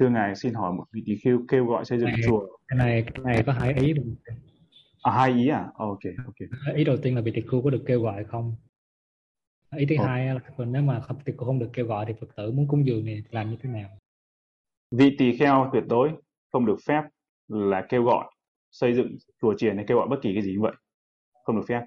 [0.00, 2.46] thưa ngài xin hỏi một vị tỳ khưu kêu gọi xây dựng này, chùa.
[2.68, 3.94] cái này cái này có hai ý
[5.02, 5.68] à hai ý à?
[5.74, 6.74] Ok ok.
[6.74, 8.54] Ý đầu tiên là vị tỳ khưu có được kêu gọi không?
[9.76, 10.04] Ý thứ Ồ.
[10.04, 12.68] hai là nếu mà không tỳ khưu không được kêu gọi thì phật tử muốn
[12.68, 13.88] cúng dường này làm như thế nào?
[14.90, 16.10] Vị tỳ kheo tuyệt đối
[16.52, 17.02] không được phép
[17.48, 18.24] là kêu gọi
[18.70, 20.72] xây dựng chùa chiền hay kêu gọi bất kỳ cái gì như vậy.
[21.44, 21.80] Không được phép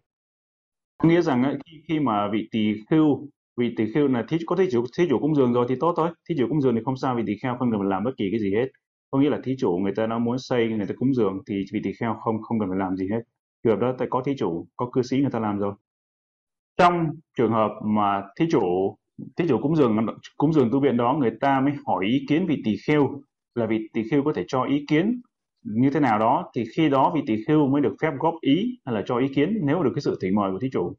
[1.03, 4.55] nghĩa rằng ấy, khi, khi mà vị tỳ khưu vị tỳ khưu là thí có
[4.55, 6.09] thí chủ thí chủ cúng dường rồi thì tốt thôi.
[6.29, 8.11] Thí chủ cúng dường thì không sao vị tỳ kheo không cần phải làm bất
[8.17, 8.67] kỳ cái gì hết.
[9.11, 11.63] Có nghĩa là thí chủ người ta nó muốn xây người ta cúng dường thì
[11.73, 13.19] vị tỳ kheo không không cần phải làm gì hết.
[13.63, 15.73] Trường hợp đó tại có thí chủ có cư sĩ người ta làm rồi.
[16.77, 18.95] Trong trường hợp mà thí chủ
[19.37, 19.97] thí chủ cúng dường
[20.37, 23.21] cúng dường tu viện đó người ta mới hỏi ý kiến vị tỳ kheo
[23.55, 25.21] là vị tỳ kheo có thể cho ý kiến
[25.65, 28.79] như thế nào đó, thì khi đó vị tỷ khưu mới được phép góp ý
[28.85, 30.93] hay là cho ý kiến nếu được cái sự thỉnh mời của thí chủ.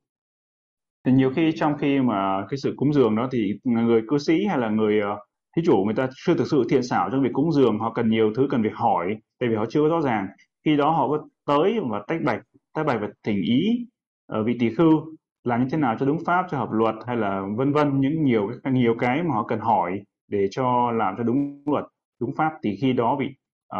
[1.04, 4.44] Thì nhiều khi trong khi mà cái sự cúng dường đó thì người cư sĩ
[4.46, 5.18] hay là người ờ,
[5.56, 8.10] thí chủ người ta chưa thực sự thiện xảo trong việc cúng dường, họ cần
[8.10, 10.26] nhiều thứ, cần việc hỏi, tại vì họ chưa có rõ ràng.
[10.64, 12.42] Khi đó họ có tới và tách bạch
[12.74, 13.86] tách bạch và thỉnh ý
[14.26, 17.16] ở vị tỷ khưu làm như thế nào cho đúng pháp, cho hợp luật hay
[17.16, 21.22] là vân vân, những nhiều nhiều cái mà họ cần hỏi để cho làm cho
[21.22, 21.84] đúng luật,
[22.20, 22.52] đúng pháp.
[22.62, 23.26] Thì khi đó vị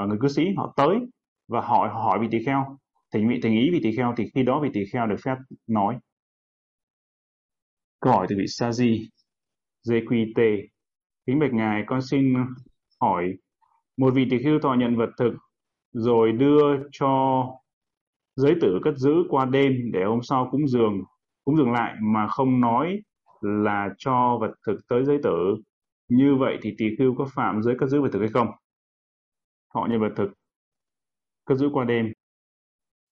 [0.03, 0.96] uh, người cư sĩ họ tới
[1.49, 2.79] và hỏi hỏi vị tỳ kheo.
[3.14, 5.37] Thỉnh vị thỉnh ý vị tỳ kheo thì khi đó vị tỳ kheo được phép
[5.66, 5.99] nói.
[8.01, 9.09] Câu hỏi từ vị sa di
[9.88, 10.66] JQT
[11.27, 12.35] kính bạch ngài con xin
[13.01, 13.35] hỏi
[13.96, 15.35] một vị tỳ khưu thọ nhận vật thực
[15.92, 17.44] rồi đưa cho
[18.37, 21.03] giới tử cất giữ qua đêm để hôm sau cúng dường
[21.44, 23.03] cúng dường lại mà không nói
[23.40, 25.57] là cho vật thực tới giới tử.
[26.09, 28.49] Như vậy thì tỳ khưu có phạm giới cất giữ vật thực hay không?
[29.74, 30.33] Thọ nhận vật thực
[31.44, 32.12] cất giữ qua đêm.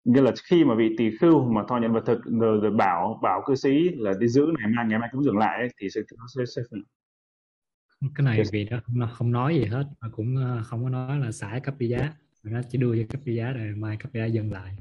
[0.05, 3.21] Như là khi mà vị tỳ khưu mà thọ nhận vật thực rồi, rồi bảo
[3.23, 5.90] bảo cư sĩ là đi giữ ngày mai ngày mai cúng dường lại ấy, thì
[5.90, 6.62] sẽ nó sẽ, sẽ
[8.14, 11.19] cái này vì đó nó không nói gì hết mà cũng ờ, không có nói
[11.19, 12.14] là xả cấp đi giá.
[12.43, 14.77] Nó chỉ đưa cho cấp đi giá rồi mai cấp đi giá dừng lại.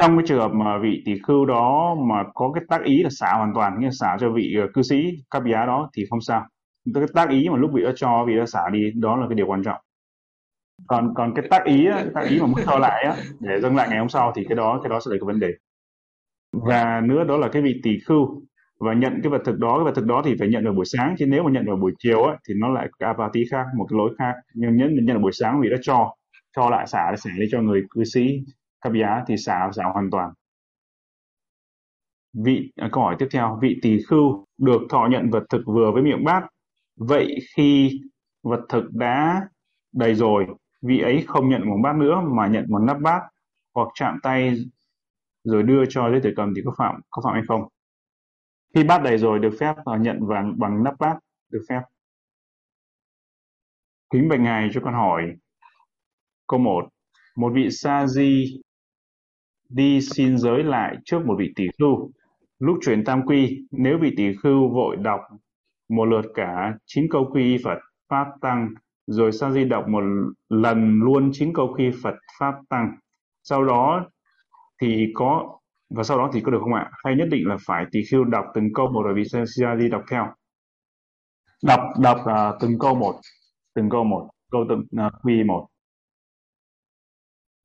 [0.00, 3.10] Trong cái trường hợp mà vị tỷ khưu đó mà có cái tác ý là
[3.12, 4.96] xả hoàn toàn như xả cho vị uh, cư sĩ
[5.30, 6.46] cấp giá đó thì không sao.
[6.94, 9.34] Cái tác ý mà lúc vị đã cho vị đã xả đi đó là cái
[9.34, 9.80] điều quan trọng
[10.92, 13.76] còn còn cái tác ý á, tác ý mà muốn cho lại á, để dâng
[13.76, 15.48] lại ngày hôm sau thì cái đó cái đó sẽ là cái vấn đề.
[16.52, 18.42] Và nữa đó là cái vị tỷ khưu.
[18.80, 20.84] Và nhận cái vật thực đó cái vật thực đó thì phải nhận vào buổi
[20.84, 21.14] sáng.
[21.18, 23.96] Chứ nếu mà nhận vào buổi chiều á, thì nó lại apathy khác một cái
[23.98, 24.32] lối khác.
[24.54, 26.14] Nhưng nhấn nhận vào buổi sáng vì đã cho
[26.56, 28.40] cho lại xả để xả đi cho người cư sĩ
[28.80, 30.30] cấp giá thì xả xả hoàn toàn.
[32.44, 33.58] Vị à, câu hỏi tiếp theo.
[33.62, 36.42] Vị tỳ khưu được thọ nhận vật thực vừa với miệng bát.
[36.96, 38.00] Vậy khi
[38.42, 39.40] vật thực đã
[39.92, 40.46] đầy rồi
[40.82, 43.20] vị ấy không nhận một bát nữa mà nhận một nắp bát
[43.74, 44.54] hoặc chạm tay
[45.44, 47.68] rồi đưa cho giới tử cầm thì có phạm có phạm hay không?
[48.74, 51.18] Khi bát đầy rồi được phép à, nhận vàng bằng nắp bát
[51.50, 51.80] được phép.
[54.10, 55.22] Kính bạch ngài cho con hỏi.
[56.46, 56.88] Câu 1
[57.36, 58.60] một vị sa di
[59.68, 62.10] đi xin giới lại trước một vị tỷ khưu.
[62.58, 65.20] Lúc chuyển tam quy, nếu vị tỷ khưu vội đọc
[65.88, 68.68] một lượt cả chín câu quy y phật pháp tăng
[69.06, 70.02] rồi sa di đọc một
[70.48, 72.96] lần luôn chín câu quy phật pháp tăng.
[73.42, 74.06] Sau đó
[74.82, 75.58] thì có
[75.90, 76.90] và sau đó thì có được không ạ?
[77.04, 79.88] Hay nhất định là phải tỷ khưu đọc từng câu một rồi vị sa di
[79.88, 80.26] đọc theo?
[81.62, 83.14] Đọc đọc uh, từng câu một
[83.74, 85.68] từng câu một câu từng uh, quy một.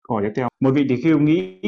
[0.07, 0.47] Câu hỏi tiếp theo.
[0.59, 1.61] Một vị tỷ khưu nghĩ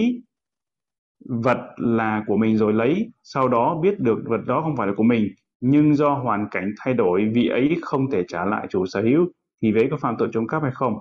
[1.25, 4.93] vật là của mình rồi lấy sau đó biết được vật đó không phải là
[4.97, 5.27] của mình
[5.61, 9.25] nhưng do hoàn cảnh thay đổi vị ấy không thể trả lại chủ sở hữu
[9.61, 10.93] thì vị ấy có phạm tội trộm cắp hay không?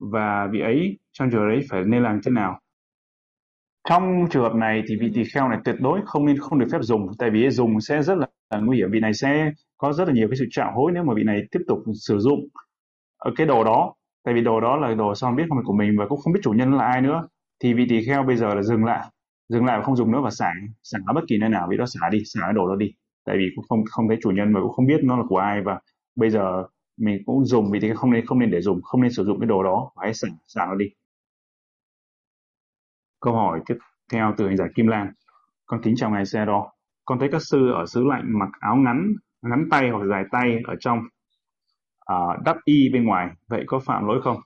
[0.00, 2.60] Và vị ấy trong trường hợp ấy phải nên làm thế nào?
[3.88, 6.66] Trong trường hợp này thì vị tỳ kheo này tuyệt đối không nên không được
[6.72, 8.90] phép dùng tại vì dùng sẽ rất là, là nguy hiểm.
[8.90, 11.42] Vị này sẽ có rất là nhiều cái sự trạo hối nếu mà vị này
[11.50, 12.40] tiếp tục sử dụng
[13.36, 13.94] cái đồ đó.
[14.24, 16.32] Tại vì đồ đó là đồ sao biết không phải của mình và cũng không
[16.32, 17.28] biết chủ nhân là ai nữa.
[17.60, 19.06] Thì vị tỳ kheo bây giờ là dừng lại
[19.48, 21.66] dừng lại và không dùng nữa và xả xả ở bất kỳ nơi nào.
[21.70, 22.92] Vị đó xả đi xả cái đồ đó đi.
[23.26, 25.38] Tại vì cũng không không thấy chủ nhân mà cũng không biết nó là của
[25.38, 25.62] ai.
[25.62, 25.80] Và
[26.16, 26.64] bây giờ
[26.96, 29.40] mình cũng dùng vì thế không nên không nên để dùng không nên sử dụng
[29.40, 29.90] cái đồ đó.
[29.96, 30.86] Hãy xả xả nó đi.
[33.20, 33.74] Câu hỏi tiếp
[34.12, 35.12] theo từ hành giả Kim Lan.
[35.66, 36.46] Con kính chào ngài xe
[37.04, 40.58] con thấy các sư ở xứ lạnh mặc áo ngắn ngắn tay hoặc dài tay
[40.64, 40.98] ở trong
[42.12, 43.28] uh, đắp y bên ngoài.
[43.48, 44.36] Vậy có phạm lỗi không?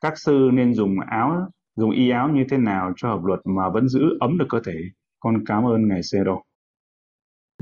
[0.00, 3.68] Các sư nên dùng áo dùng y áo như thế nào cho hợp luật mà
[3.68, 4.74] vẫn giữ ấm được cơ thể?
[5.20, 6.18] Con cảm ơn ngài xe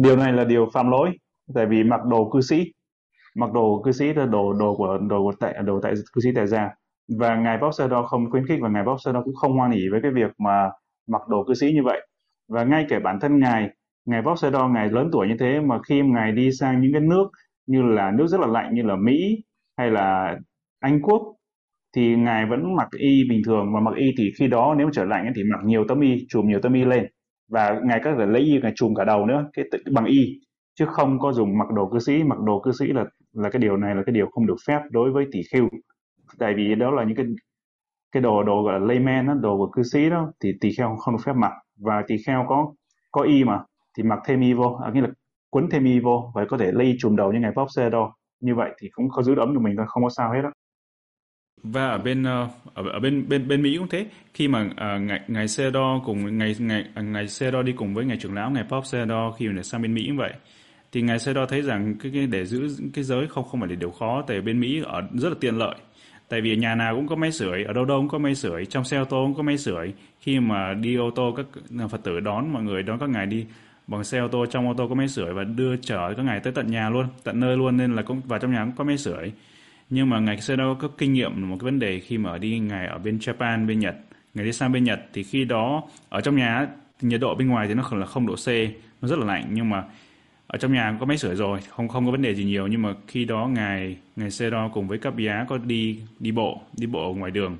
[0.00, 1.10] điều này là điều phạm lỗi
[1.54, 2.72] tại vì mặc đồ cư sĩ
[3.36, 6.28] mặc đồ cư sĩ là đồ đồ của đồ của tại, đồ tại cư sĩ
[6.34, 6.70] tại gia.
[7.18, 9.80] Và ngài Bob đó không khuyến khích và ngài Bob đó cũng không hoan hỉ
[9.90, 10.70] với cái việc mà
[11.08, 12.08] mặc đồ cư sĩ như vậy.
[12.48, 13.70] Và ngay cả bản thân ngài
[14.06, 17.00] ngài Bob đó, ngài lớn tuổi như thế mà khi ngài đi sang những cái
[17.00, 17.28] nước
[17.66, 19.42] như là nước rất là lạnh như là Mỹ
[19.78, 20.38] hay là
[20.80, 21.22] Anh Quốc,
[21.96, 23.74] thì ngài vẫn mặc y bình thường.
[23.74, 26.48] Và mặc y thì khi đó nếu trở lạnh thì mặc nhiều tấm y, chùm
[26.48, 27.06] nhiều tấm y lên.
[27.50, 30.40] Và ngài có thể lấy y ngài chùm cả đầu nữa cái bằng y.
[30.78, 32.24] Chứ không có dùng mặc đồ cư sĩ.
[32.24, 33.04] Mặc đồ cư sĩ là
[33.36, 35.68] là cái điều này là cái điều không được phép đối với tỷ khưu.
[36.38, 37.26] Tại vì đó là những cái
[38.12, 40.96] cái đồ đồ gọi là layman đó, đồ của cư sĩ đó thì tỳ kheo
[40.96, 41.52] không được phép mặc.
[41.76, 42.72] Và tỳ kheo có
[43.10, 43.60] có y mà
[43.96, 45.08] thì mặc thêm y vô à, nghĩa là
[45.50, 48.54] quấn thêm y vô và có thể lây chùm đầu như ngày Pop đâu như
[48.54, 50.50] vậy thì cũng có giữ ấm cho mình thôi không có sao hết đó
[51.62, 54.06] và ở bên ờ, ở, ở bên bên bên Mỹ cũng thế.
[54.34, 57.72] Khi mà ờ, à, ngày ngày xe đo cùng ngày ngày ngày xe đo đi
[57.72, 60.32] cùng với ngày trưởng lão ngày Pop Sedo khi mà sang bên Mỹ cũng vậy
[60.96, 63.76] thì ngài Sedo thấy rằng cái, cái để giữ cái giới không không phải là
[63.76, 65.74] điều khó tại bên Mỹ ở rất là tiện lợi.
[66.28, 68.66] Tại vì nhà nào cũng có máy sưởi ở đâu đâu cũng có máy sưởi
[68.66, 69.92] trong xe ô tô cũng có máy sưởi.
[70.20, 71.46] Khi mà đi ô tô các
[71.90, 73.46] phật tử đón mọi người đón các ngài đi
[73.86, 76.40] bằng xe ô tô trong ô tô có máy sưởi và đưa chở các ngài
[76.40, 78.84] tới tận nhà luôn tận nơi luôn nên là cũng vào trong nhà cũng có
[78.84, 79.32] máy sưởi.
[79.90, 82.86] Nhưng mà ngài Sedo có kinh nghiệm một cái vấn đề khi mà đi ngài
[82.86, 83.96] ở bên Japan bên Nhật.
[84.34, 86.68] Ngài đi sang bên Nhật thì khi đó ở trong nhà
[87.00, 88.48] nhiệt độ bên ngoài thì nó là không độ C
[89.02, 89.44] nó rất là lạnh.
[89.52, 89.84] Nhưng mà
[90.46, 92.82] ở trong nhà có máy sưởi rồi không không có vấn đề gì nhiều nhưng
[92.82, 96.86] mà khi đó ngài ngài đo cùng với các giá có đi đi bộ đi
[96.86, 97.56] bộ ngoài đường.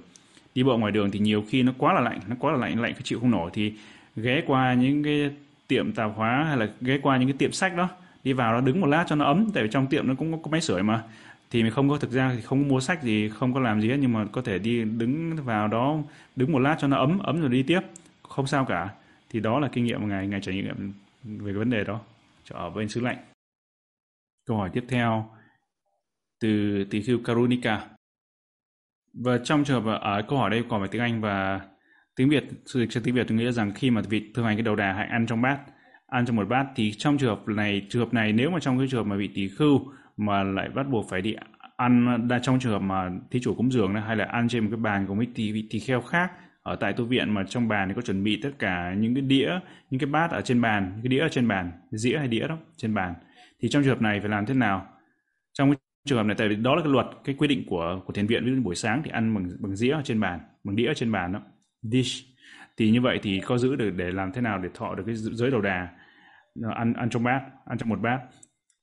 [0.54, 2.80] Đi bộ ngoài đường thì nhiều khi nó quá là lạnh nó quá là lạnh
[2.80, 3.72] lạnh chịu không nổi thì
[4.16, 5.30] ghé qua những cái
[5.68, 7.88] tiệm tạp hóa hay là ghé qua những cái tiệm sách đó
[8.24, 10.32] đi vào đó đứng một lát cho nó ấm tại vì trong tiệm nó cũng
[10.32, 11.02] có, có máy sưởi mà.
[11.50, 13.80] Thì mình không có thực ra thì không có mua sách gì không có làm
[13.80, 15.98] gì hết nhưng mà có thể đi đứng vào đó
[16.36, 17.80] đứng một lát cho nó ấm ấm rồi đi tiếp.
[18.28, 18.88] Không sao cả.
[19.30, 20.92] Thì đó là kinh nghiệm mà ngài ngài trải nghiệm
[21.24, 22.00] về cái vấn đề đó
[22.54, 23.18] ở bên xứ lạnh.
[24.46, 25.30] Câu hỏi tiếp theo,
[26.40, 27.88] từ tỷ khưu Karunika
[29.24, 31.60] và trong trường hợp ở câu hỏi đây còn phải tiếng Anh và
[32.16, 34.56] tiếng Việt, sự dịch cho tiếng Việt tôi nghĩ rằng khi mà vị thương hành
[34.56, 35.58] cái đầu đà hãy ăn trong bát,
[36.06, 38.78] ăn trong một bát thì trong trường hợp này, trường hợp này nếu mà trong
[38.78, 41.34] cái trường hợp mà vị tỷ khưu mà lại bắt buộc phải đi
[41.76, 44.68] ăn đa trong trường hợp mà thí chủ cúng dường hay là ăn trên một
[44.70, 46.30] cái bàn cùng với vị tỳ kheo khác
[46.66, 49.22] ở tại tu viện mà trong bàn thì có chuẩn bị tất cả những cái
[49.22, 49.50] đĩa,
[49.90, 52.48] những cái bát ở trên bàn, những cái đĩa ở trên bàn, dĩa hay đĩa
[52.48, 53.14] đó, trên bàn.
[53.60, 54.86] Thì trong trường hợp này phải làm thế nào?
[55.52, 55.76] Trong cái
[56.08, 58.26] trường hợp này, tại vì đó là cái luật, cái quy định của của thiền
[58.26, 58.44] viện.
[58.44, 60.94] Ví dụ buổi sáng thì ăn bằng bằng dĩa ở trên bàn, bằng đĩa ở
[60.94, 61.40] trên bàn đó.
[61.82, 62.26] Dish.
[62.76, 65.14] Thì như vậy thì có giữ được để làm thế nào để thọ được cái
[65.14, 65.88] giới đầu đà?
[66.74, 68.20] Ăn ăn trong bát, ăn trong một bát.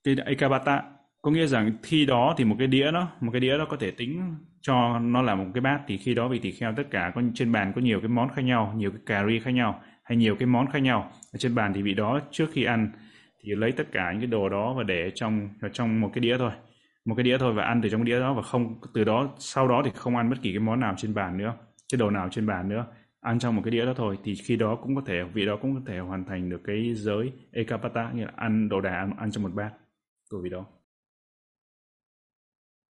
[0.04, 0.84] Cái ekabata
[1.22, 3.78] có nghĩa rằng khi đó thì một cái đĩa đó, một cái đĩa đó có
[3.78, 6.84] thể tính cho nó là một cái bát thì khi đó vị tỳ kheo tất
[6.92, 9.52] cả có trên bàn có nhiều cái món khác nhau nhiều cái cà ri khác
[9.52, 11.12] nhau hay nhiều cái món khác nhau.
[11.34, 12.92] Ở trên bàn thì vị đó trước khi ăn
[13.44, 16.38] thì lấy tất cả những cái đồ đó và để trong trong một cái đĩa
[16.38, 16.52] thôi.
[17.06, 19.30] Một cái đĩa thôi và ăn từ trong cái đĩa đó và không từ đó
[19.40, 21.54] sau đó thì không ăn bất kỳ cái món nào trên bàn nữa
[21.92, 22.86] cái đồ nào trên bàn nữa.
[23.22, 25.58] Ăn trong một cái đĩa đó thôi thì khi đó cũng có thể vị đó
[25.62, 29.12] cũng có thể hoàn thành được cái giới ekapata nghĩa là ăn đồ đà ăn,
[29.18, 29.72] ăn trong một bát
[30.30, 30.66] của vị đó.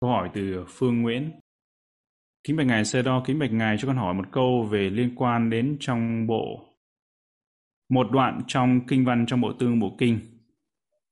[0.01, 1.42] Câu hỏi từ Phương Nguyễn.
[2.45, 5.15] Kính bạch ngài Sơ Đo, kính bạch ngài cho con hỏi một câu về liên
[5.17, 6.73] quan đến trong bộ
[7.89, 10.21] một đoạn trong kinh văn trong bộ tương bộ kinh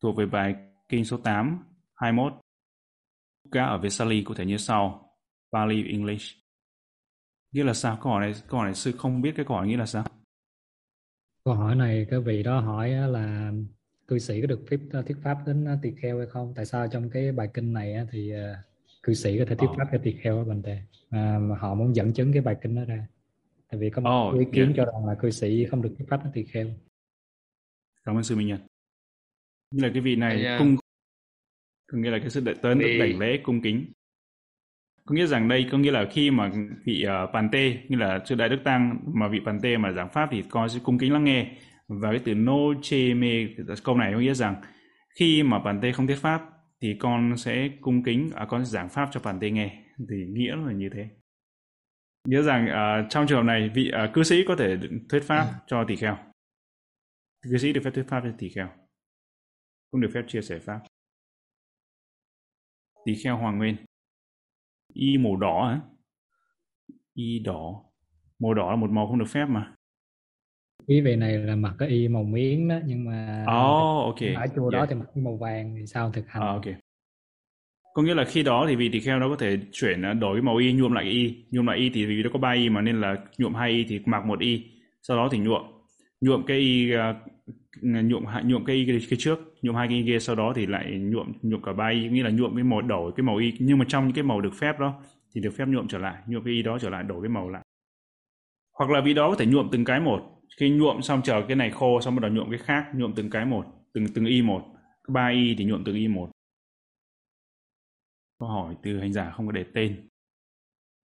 [0.02, 0.54] thuộc về bài
[0.88, 1.64] kinh số 8,
[1.94, 2.32] 21.
[3.52, 5.06] Cả ở Vesali có thể như sau.
[5.52, 6.36] Pali English.
[7.52, 7.98] Nghĩa là sao?
[8.02, 10.04] Câu hỏi này, câu hỏi này sư không biết cái câu hỏi nghĩa là sao?
[11.44, 13.52] Câu hỏi này cái vị đó hỏi là
[14.08, 16.52] cư sĩ có được phép à, thuyết pháp đến à, tỳ kheo hay không?
[16.56, 18.62] Tại sao trong cái bài kinh này thì à,
[19.02, 20.78] cư sĩ có thể thuyết pháp cho tỳ kheo ở Bành Tề
[21.10, 23.06] mà, mà họ muốn dẫn chứng cái bài kinh đó ra.
[23.70, 24.76] Tại vì có một oh, ý kiến yeah.
[24.76, 26.66] cho rằng là cư sĩ không được thuyết pháp cho tỳ kheo.
[28.04, 28.60] Cảm ơn sư minh nhật.
[29.70, 30.58] Như là cái vị này yeah.
[30.58, 30.76] cung
[31.92, 33.92] nghĩa là cái sự đợi tới được đảnh lễ cung kính.
[35.04, 36.52] Có nghĩa rằng đây có nghĩa là khi mà
[36.84, 39.92] vị uh, bàn tê như là sư đại đức tăng mà vị bàn tê mà
[39.92, 41.56] giảng pháp thì con sẽ cung kính lắng nghe.
[41.88, 43.46] Và cái từ no chê mê
[43.84, 44.62] câu này có nghĩa rằng
[45.18, 46.49] khi mà bàn tê không thuyết pháp
[46.80, 49.84] thì con sẽ cung kính à, con sẽ giảng pháp cho bàn tê nghe.
[50.10, 51.08] Thì nghĩa là như thế.
[52.28, 54.76] Nhớ rằng uh, trong trường hợp này vị uh, cư sĩ có thể
[55.08, 55.54] thuyết pháp ừ.
[55.66, 56.18] cho tỳ kheo.
[57.42, 58.68] Cư sĩ được phép thuyết pháp cho tỳ kheo
[59.90, 60.80] cũng được phép chia sẻ pháp.
[63.04, 63.76] Tỳ kheo hoàng nguyên
[64.92, 65.80] y màu đỏ hả
[67.14, 67.84] y đỏ.
[68.38, 69.74] Màu đỏ là một màu không được phép mà
[70.86, 74.20] quý vị này là mặc cái y màu miếng đó nhưng mà oh, ok.
[74.36, 74.72] ở chùa yeah.
[74.72, 76.42] đó thì mặc màu vàng thì sao thực hành?
[76.42, 76.74] Oh, ok.
[77.94, 80.36] Có nghĩa là khi đó thì vị tỳ kheo đó có thể chuyển à, đổi
[80.36, 81.44] cái màu y nhuộm lại cái y.
[81.50, 83.84] Nhuộm lại y thì vì nó có ba y mà nên là nhuộm hai y
[83.88, 84.64] thì mặc một y.
[85.02, 85.62] Sau đó thì nhuộm.
[86.20, 86.98] Nhuộm cái y uh,
[87.82, 90.66] nhuộm nhuộm cái y cái, cái trước nhuộm hai cái y kia sau đó thì
[90.66, 92.08] lại nhuộm nhuộm cả ba y.
[92.08, 93.52] Nghĩa là nhuộm cái màu đổi cái màu y.
[93.58, 95.02] Nhưng mà trong những cái màu được phép đó
[95.34, 97.48] thì được phép nhuộm trở lại nhuộm cái y đó trở lại đổi cái màu
[97.48, 97.62] lại.
[98.78, 101.56] Hoặc là vị đó có thể nhuộm từng cái một khi nhuộm xong chờ cái
[101.56, 104.42] này khô xong bắt đầu nhuộm cái khác nhuộm từng cái một từng từng y
[104.42, 104.64] một.
[105.08, 106.30] Ba y thì nhuộm từng y một.
[108.38, 110.08] Câu hỏi từ hành giả không có để tên.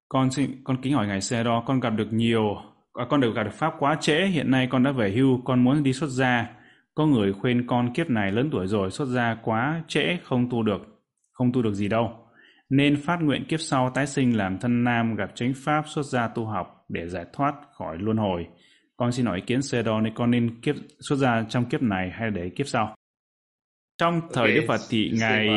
[0.09, 2.55] Con xin con kính hỏi ngài xe đó con gặp được nhiều
[2.93, 5.63] à, con được gặp được pháp quá trễ hiện nay con đã về hưu con
[5.63, 6.49] muốn đi xuất gia.
[6.95, 10.63] Có người khuyên con kiếp này lớn tuổi rồi xuất gia quá trễ không tu
[10.63, 10.81] được
[11.31, 12.11] không tu được gì đâu.
[12.69, 16.27] Nên phát nguyện kiếp sau tái sinh làm thân nam gặp chánh pháp xuất gia
[16.27, 18.47] tu học để giải thoát khỏi luân hồi
[18.97, 21.81] con xin hỏi ý kiến xe đó nên con nên kiếp xuất gia trong kiếp
[21.81, 22.95] này hay để kiếp sau?
[23.97, 24.55] Trong thời okay.
[24.55, 25.47] Đức Phật thì ngài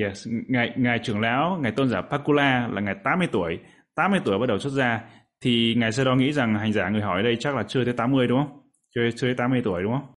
[0.00, 3.58] yes, ngài ngài trưởng lão ngài tôn giả Pakula là ngài 80 tuổi.
[3.94, 5.00] 80 tuổi bắt đầu xuất gia
[5.40, 7.84] thì ngài Sơ Đo nghĩ rằng hành giả người hỏi ở đây chắc là chưa
[7.84, 8.60] tới 80 đúng không?
[8.94, 10.12] Chưa chưa tới 80 tuổi đúng không?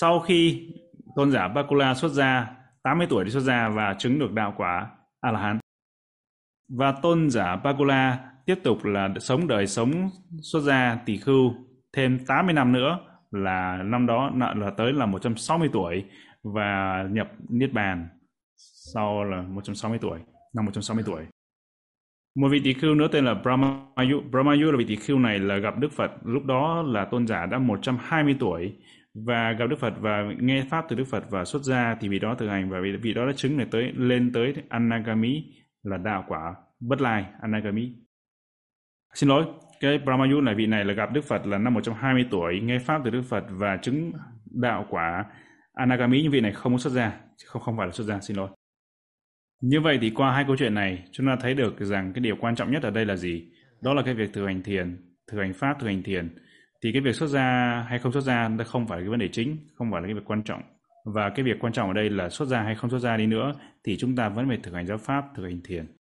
[0.00, 0.68] Sau khi
[1.16, 2.46] tôn giả Pakula xuất gia
[2.82, 5.58] 80 tuổi đi xuất gia và chứng được đạo quả A La Hán.
[6.68, 10.10] Và tôn giả Pakula tiếp tục là sống đời sống
[10.42, 11.54] xuất gia tỷ khưu.
[11.96, 12.98] Thêm 80 năm nữa
[13.30, 16.04] là năm đó là tới là 160 tuổi
[16.42, 18.08] và nhập niết bàn
[18.94, 20.18] sau là 160 tuổi
[20.54, 21.22] năm 160 tuổi.
[22.36, 24.20] Một vị tỷ khưu nữa tên là Brahmayu.
[24.30, 26.10] Brahmayu là vị tỷ khưu này là gặp Đức Phật.
[26.24, 28.72] Lúc đó là tôn giả đã 120 tuổi
[29.14, 32.18] và gặp Đức Phật và nghe pháp từ Đức Phật và xuất gia thì vị
[32.18, 35.44] đó thực hành và vị, vị đó đã chứng này tới lên tới Anagami
[35.82, 38.07] là đạo quả bất lai Anagami
[39.14, 39.46] xin lỗi,
[39.80, 43.00] cái Brahmayu này, vị này là gặp Đức Phật là năm 120 tuổi, nghe pháp
[43.04, 44.12] từ Đức Phật và chứng
[44.50, 45.24] đạo quả
[45.72, 47.12] Anagami như vị này không có xuất gia
[47.46, 48.48] không không phải là xuất gia, xin lỗi.
[49.60, 52.36] Như vậy thì qua hai câu chuyện này, chúng ta thấy được rằng cái điều
[52.40, 53.50] quan trọng nhất ở đây là gì?
[53.80, 54.96] Đó là cái việc thực hành thiền,
[55.30, 56.36] thực hành pháp, thực hành thiền.
[56.82, 59.18] Thì cái việc xuất gia hay không xuất gia, nó không phải là cái vấn
[59.18, 60.62] đề chính, không phải là cái việc quan trọng.
[61.04, 63.26] Và cái việc quan trọng ở đây là xuất gia hay không xuất gia đi
[63.26, 63.52] nữa,
[63.84, 65.97] thì chúng ta vẫn phải thực hành giáo pháp, thực hành thiền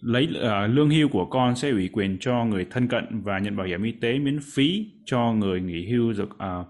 [0.00, 3.56] lấy uh, lương hưu của con sẽ ủy quyền cho người thân cận và nhận
[3.56, 6.64] bảo hiểm y tế miễn phí cho người nghỉ hưu được uh, ờ,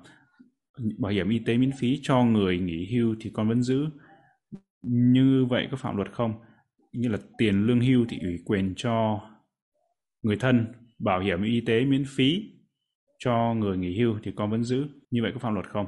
[0.99, 3.87] bảo hiểm y tế miễn phí cho người nghỉ hưu thì con vẫn giữ.
[4.83, 6.33] Như vậy có phạm luật không?
[6.93, 9.21] Như là tiền lương hưu thì ủy quyền cho
[10.23, 10.67] người thân
[10.99, 12.43] bảo hiểm y tế miễn phí
[13.19, 14.87] cho người nghỉ hưu thì con vẫn giữ.
[15.11, 15.87] Như vậy có phạm luật không?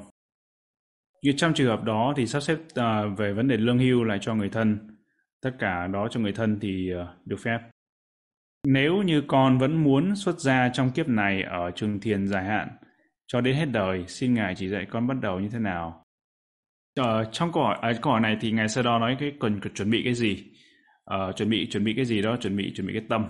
[1.23, 4.19] Như trong trường hợp đó thì sắp xếp uh, về vấn đề lương hưu lại
[4.21, 4.90] cho người thân
[5.43, 7.59] tất cả đó cho người thân thì ờ, được phép.
[8.67, 12.69] Nếu như con vẫn muốn xuất gia trong kiếp này ở trường thiền dài hạn
[13.27, 16.05] cho đến hết đời xin ngài chỉ dạy con bắt đầu như thế nào?
[16.97, 19.61] Ờ, trong câu hỏi à, câu hỏi này thì ngài sau đó nói cái cần
[19.75, 20.45] chuẩn bị cái gì?
[21.05, 22.37] Ờ, chuẩn bị chuẩn bị cái gì đó?
[22.37, 23.27] Chuẩn bị chuẩn bị cái tâm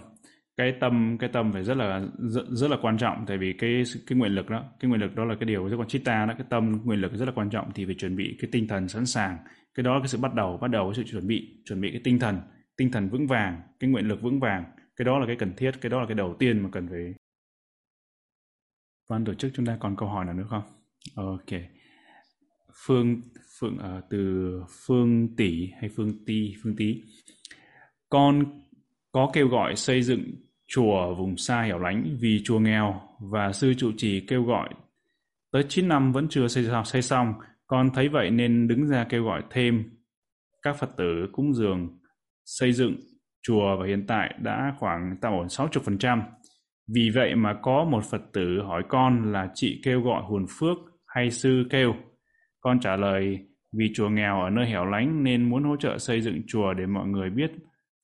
[0.60, 3.24] cái tâm cái tâm phải rất là rất, rất là quan trọng.
[3.26, 5.76] Tại vì cái cái nguyện lực đó cái nguyện lực đó là cái điều rất
[5.76, 7.70] quan trọng ta đó cái tâm nguyện lực rất là quan trọng.
[7.74, 9.38] Thì phải chuẩn bị cái tinh thần sẵn sàng.
[9.74, 11.90] Cái đó là cái sự bắt đầu bắt đầu với sự chuẩn bị chuẩn bị
[11.90, 12.40] cái tinh thần
[12.76, 14.64] tinh thần vững vàng cái nguyện lực vững vàng.
[14.96, 17.14] Cái đó là cái cần thiết cái đó là cái đầu tiên mà cần phải
[19.10, 19.52] ban tổ chức.
[19.54, 20.62] Chúng ta còn câu hỏi nào nữa không?
[21.14, 21.60] Ok.
[22.86, 23.20] Phương
[23.60, 24.52] phương uh, từ
[24.86, 27.02] phương tỷ hay phương ti phương tí.
[28.08, 28.44] Con
[29.12, 30.22] có kêu gọi xây dựng
[30.74, 33.00] chùa vùng xa hẻo lánh vì chùa nghèo
[33.32, 34.68] và sư trụ trì kêu gọi
[35.52, 37.34] tới 9 năm vẫn chưa xây xong, xây xong
[37.66, 39.84] con thấy vậy nên đứng ra kêu gọi thêm
[40.62, 41.98] các Phật tử cúng dường
[42.44, 42.96] xây dựng
[43.42, 46.22] chùa và hiện tại đã khoảng tạm ổn 60%.
[46.94, 50.78] Vì vậy mà có một Phật tử hỏi con là chị kêu gọi hồn phước
[51.06, 51.94] hay sư kêu.
[52.60, 53.38] Con trả lời
[53.78, 56.86] vì chùa nghèo ở nơi hẻo lánh nên muốn hỗ trợ xây dựng chùa để
[56.86, 57.50] mọi người biết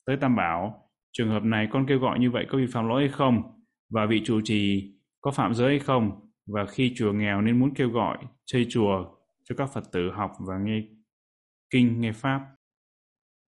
[0.06, 0.86] tới Tam Bảo.
[1.18, 3.42] Trường hợp này con kêu gọi như vậy có vi phạm lỗi hay không?
[3.90, 6.10] Và vị chủ trì có phạm giới hay không?
[6.46, 9.04] Và khi chùa nghèo nên muốn kêu gọi xây chùa
[9.44, 10.82] cho các Phật tử học và nghe
[11.70, 12.40] kinh, nghe Pháp.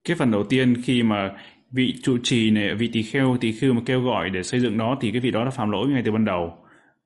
[0.07, 1.37] cái phần đầu tiên khi mà
[1.71, 4.77] vị trụ trì này vị tỳ kheo tỳ khưu mà kêu gọi để xây dựng
[4.77, 6.57] đó thì cái vị đó đã phạm lỗi ngay từ ban đầu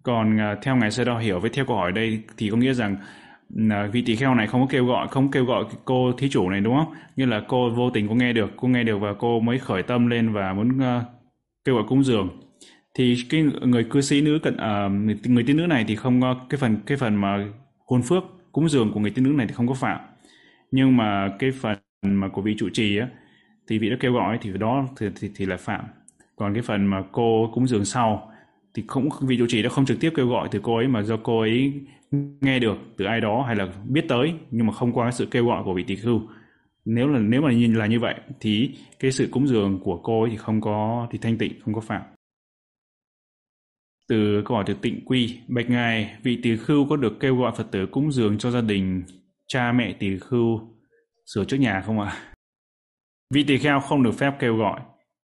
[0.03, 2.73] còn uh, theo ngài sơ đo hiểu với theo câu hỏi đây thì có nghĩa
[2.73, 2.97] rằng
[3.55, 6.29] Ờ, vì vị tỳ kheo này không có kêu gọi không kêu gọi cô thí
[6.29, 6.93] chủ này đúng không?
[7.15, 9.83] Như là cô vô tình cô nghe được cô nghe được và cô mới khởi
[9.83, 11.03] tâm lên và muốn uh,
[11.65, 12.29] kêu gọi cúng dường.
[12.95, 14.91] Thì cái người cư sĩ nữ cận uh,
[15.29, 17.47] người tín nữ này thì không có cái phần cái phần mà
[17.87, 19.99] hôn phước cúng dường của người tín nữ này thì không có phạm.
[20.71, 23.07] Nhưng mà cái phần mà của vị trụ trì á
[23.67, 25.85] thì vị đó kêu gọi thì đó thì, thì, thì là phạm.
[26.35, 28.30] Còn cái phần mà cô cúng dường sau
[28.73, 31.01] thì cũng vị trụ trì đã không trực tiếp kêu gọi từ cô ấy mà
[31.01, 31.73] do cô ấy
[32.41, 35.45] nghe được từ ai đó hay là biết tới, nhưng mà không qua sự kêu
[35.45, 36.21] gọi của vị tỳ khưu.
[36.85, 38.69] Nếu là, nếu mà nhìn là như vậy, thì
[38.99, 41.81] cái sự cúng dường của cô ấy thì không có, thì thanh tịnh, không có
[41.81, 42.01] phạm.
[44.07, 47.51] Từ câu hỏi từ tịnh quy, bạch ngài, vị tỳ khưu có được kêu gọi
[47.57, 49.03] phật tử cúng dường cho gia đình
[49.47, 50.61] cha mẹ tỳ khưu
[51.25, 52.09] sửa trước nhà không ạ?
[52.09, 52.31] À?
[53.31, 54.79] vị tỳ kheo không được phép kêu gọi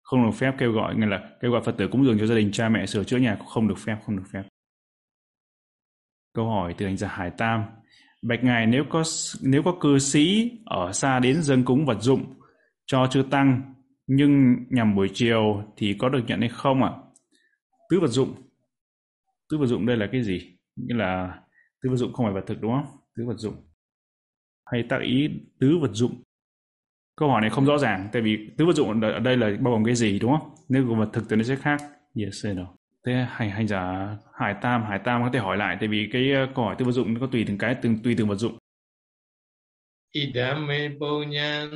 [0.04, 2.36] không được phép kêu gọi, nghĩa là kêu gọi phật tử cúng dường cho gia
[2.36, 4.44] đình, cha mẹ sửa chữa nhà, không được phép, không được phép.
[6.34, 7.64] Câu hỏi từ hành giả hải tam,
[8.22, 9.04] bạch ngài nếu có
[9.42, 12.34] nếu có cư sĩ ở xa đến dâng cúng vật dụng
[12.86, 13.74] cho chư tăng,
[14.08, 16.92] nhưng nhằm buổi chiều thì có được nhận hay không ạ?
[16.96, 17.04] À?
[17.94, 18.34] tứ vật dụng.
[19.50, 20.58] Tứ vật dụng đây là cái gì?
[20.76, 21.42] Nghĩa là
[21.82, 22.98] tứ vật dụng không phải vật thực, đúng không?
[23.16, 23.56] Tứ vật dụng.
[24.66, 25.30] Hay tác ý
[25.60, 26.23] tứ vật dụng
[27.16, 29.74] câu hỏi này không rõ ràng tại vì tứ vật dụng ở đây là bao
[29.74, 30.50] gồm cái gì đúng không?
[30.70, 31.82] Nếu vật thực thì nó sẽ khác.
[32.16, 32.66] Yes rồi
[33.06, 36.32] thế hành hành giả hải tam hải tam có thể hỏi lại tại vì cái
[36.44, 38.36] uh, câu hỏi tứ vật dụng nó có tùy từng cái từng tùy từng vật
[38.36, 38.58] dụng.
[40.12, 41.70] Idame ponyan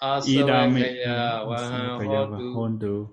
[0.00, 1.38] asavakaya
[2.54, 3.06] hontu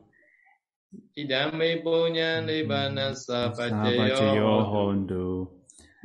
[1.13, 5.56] idame ponyan nibanasa pachayo hontu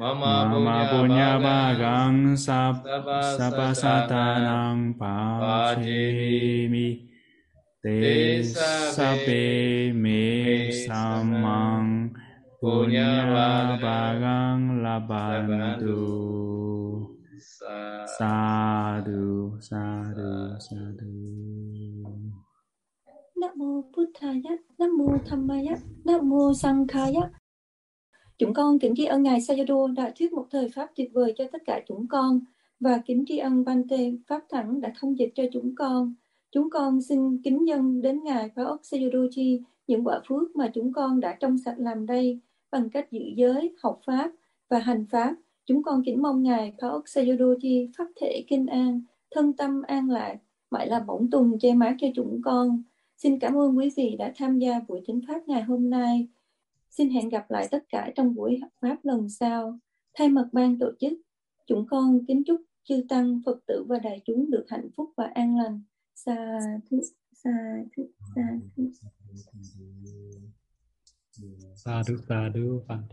[0.03, 7.07] Mama punya bagang sabba satanang pachemi
[7.79, 10.27] te sape me
[10.83, 12.11] samang.
[12.59, 13.31] Punya
[13.79, 16.03] bagang labantu
[18.11, 21.15] sadu sadu sadu.
[23.39, 25.75] Nam mô Buddhaya, Nam mô Dhammaya,
[26.07, 27.31] Nam mô Sankhaya.
[28.39, 31.45] Chúng con kính tri ân Ngài Sayadaw đã thuyết một thời Pháp tuyệt vời cho
[31.53, 32.41] tất cả chúng con
[32.81, 36.15] và kính tri ân Bante Pháp Thẳng đã thông dịch cho chúng con.
[36.53, 38.81] Chúng con xin kính dân đến Ngài Phá ốc
[39.31, 43.21] chi những quả phước mà chúng con đã trong sạch làm đây bằng cách giữ
[43.37, 44.31] giới, học Pháp
[44.69, 45.35] và hành Pháp.
[45.67, 47.03] Chúng con kính mong Ngài Phá ốc
[47.61, 50.37] chi Pháp thể kinh an, thân tâm an lạc,
[50.71, 52.83] mãi là bổng tùng che mát cho chúng con.
[53.17, 56.29] Xin cảm ơn quý vị đã tham gia buổi thính Pháp ngày hôm nay.
[56.97, 59.79] Xin hẹn gặp lại tất cả trong buổi học Pháp lần sau.
[60.15, 61.13] Thay mặt ban tổ chức,
[61.67, 65.31] chúng con kính chúc chư Tăng, Phật tử và đại chúng được hạnh phúc và
[65.35, 65.83] an lành.
[66.15, 66.59] Sa
[66.91, 67.01] thứ,
[67.33, 67.51] sa
[67.97, 68.03] thứ,
[68.37, 68.43] sa
[68.77, 68.91] thứ.
[71.75, 72.81] Sa thứ, sa thứ,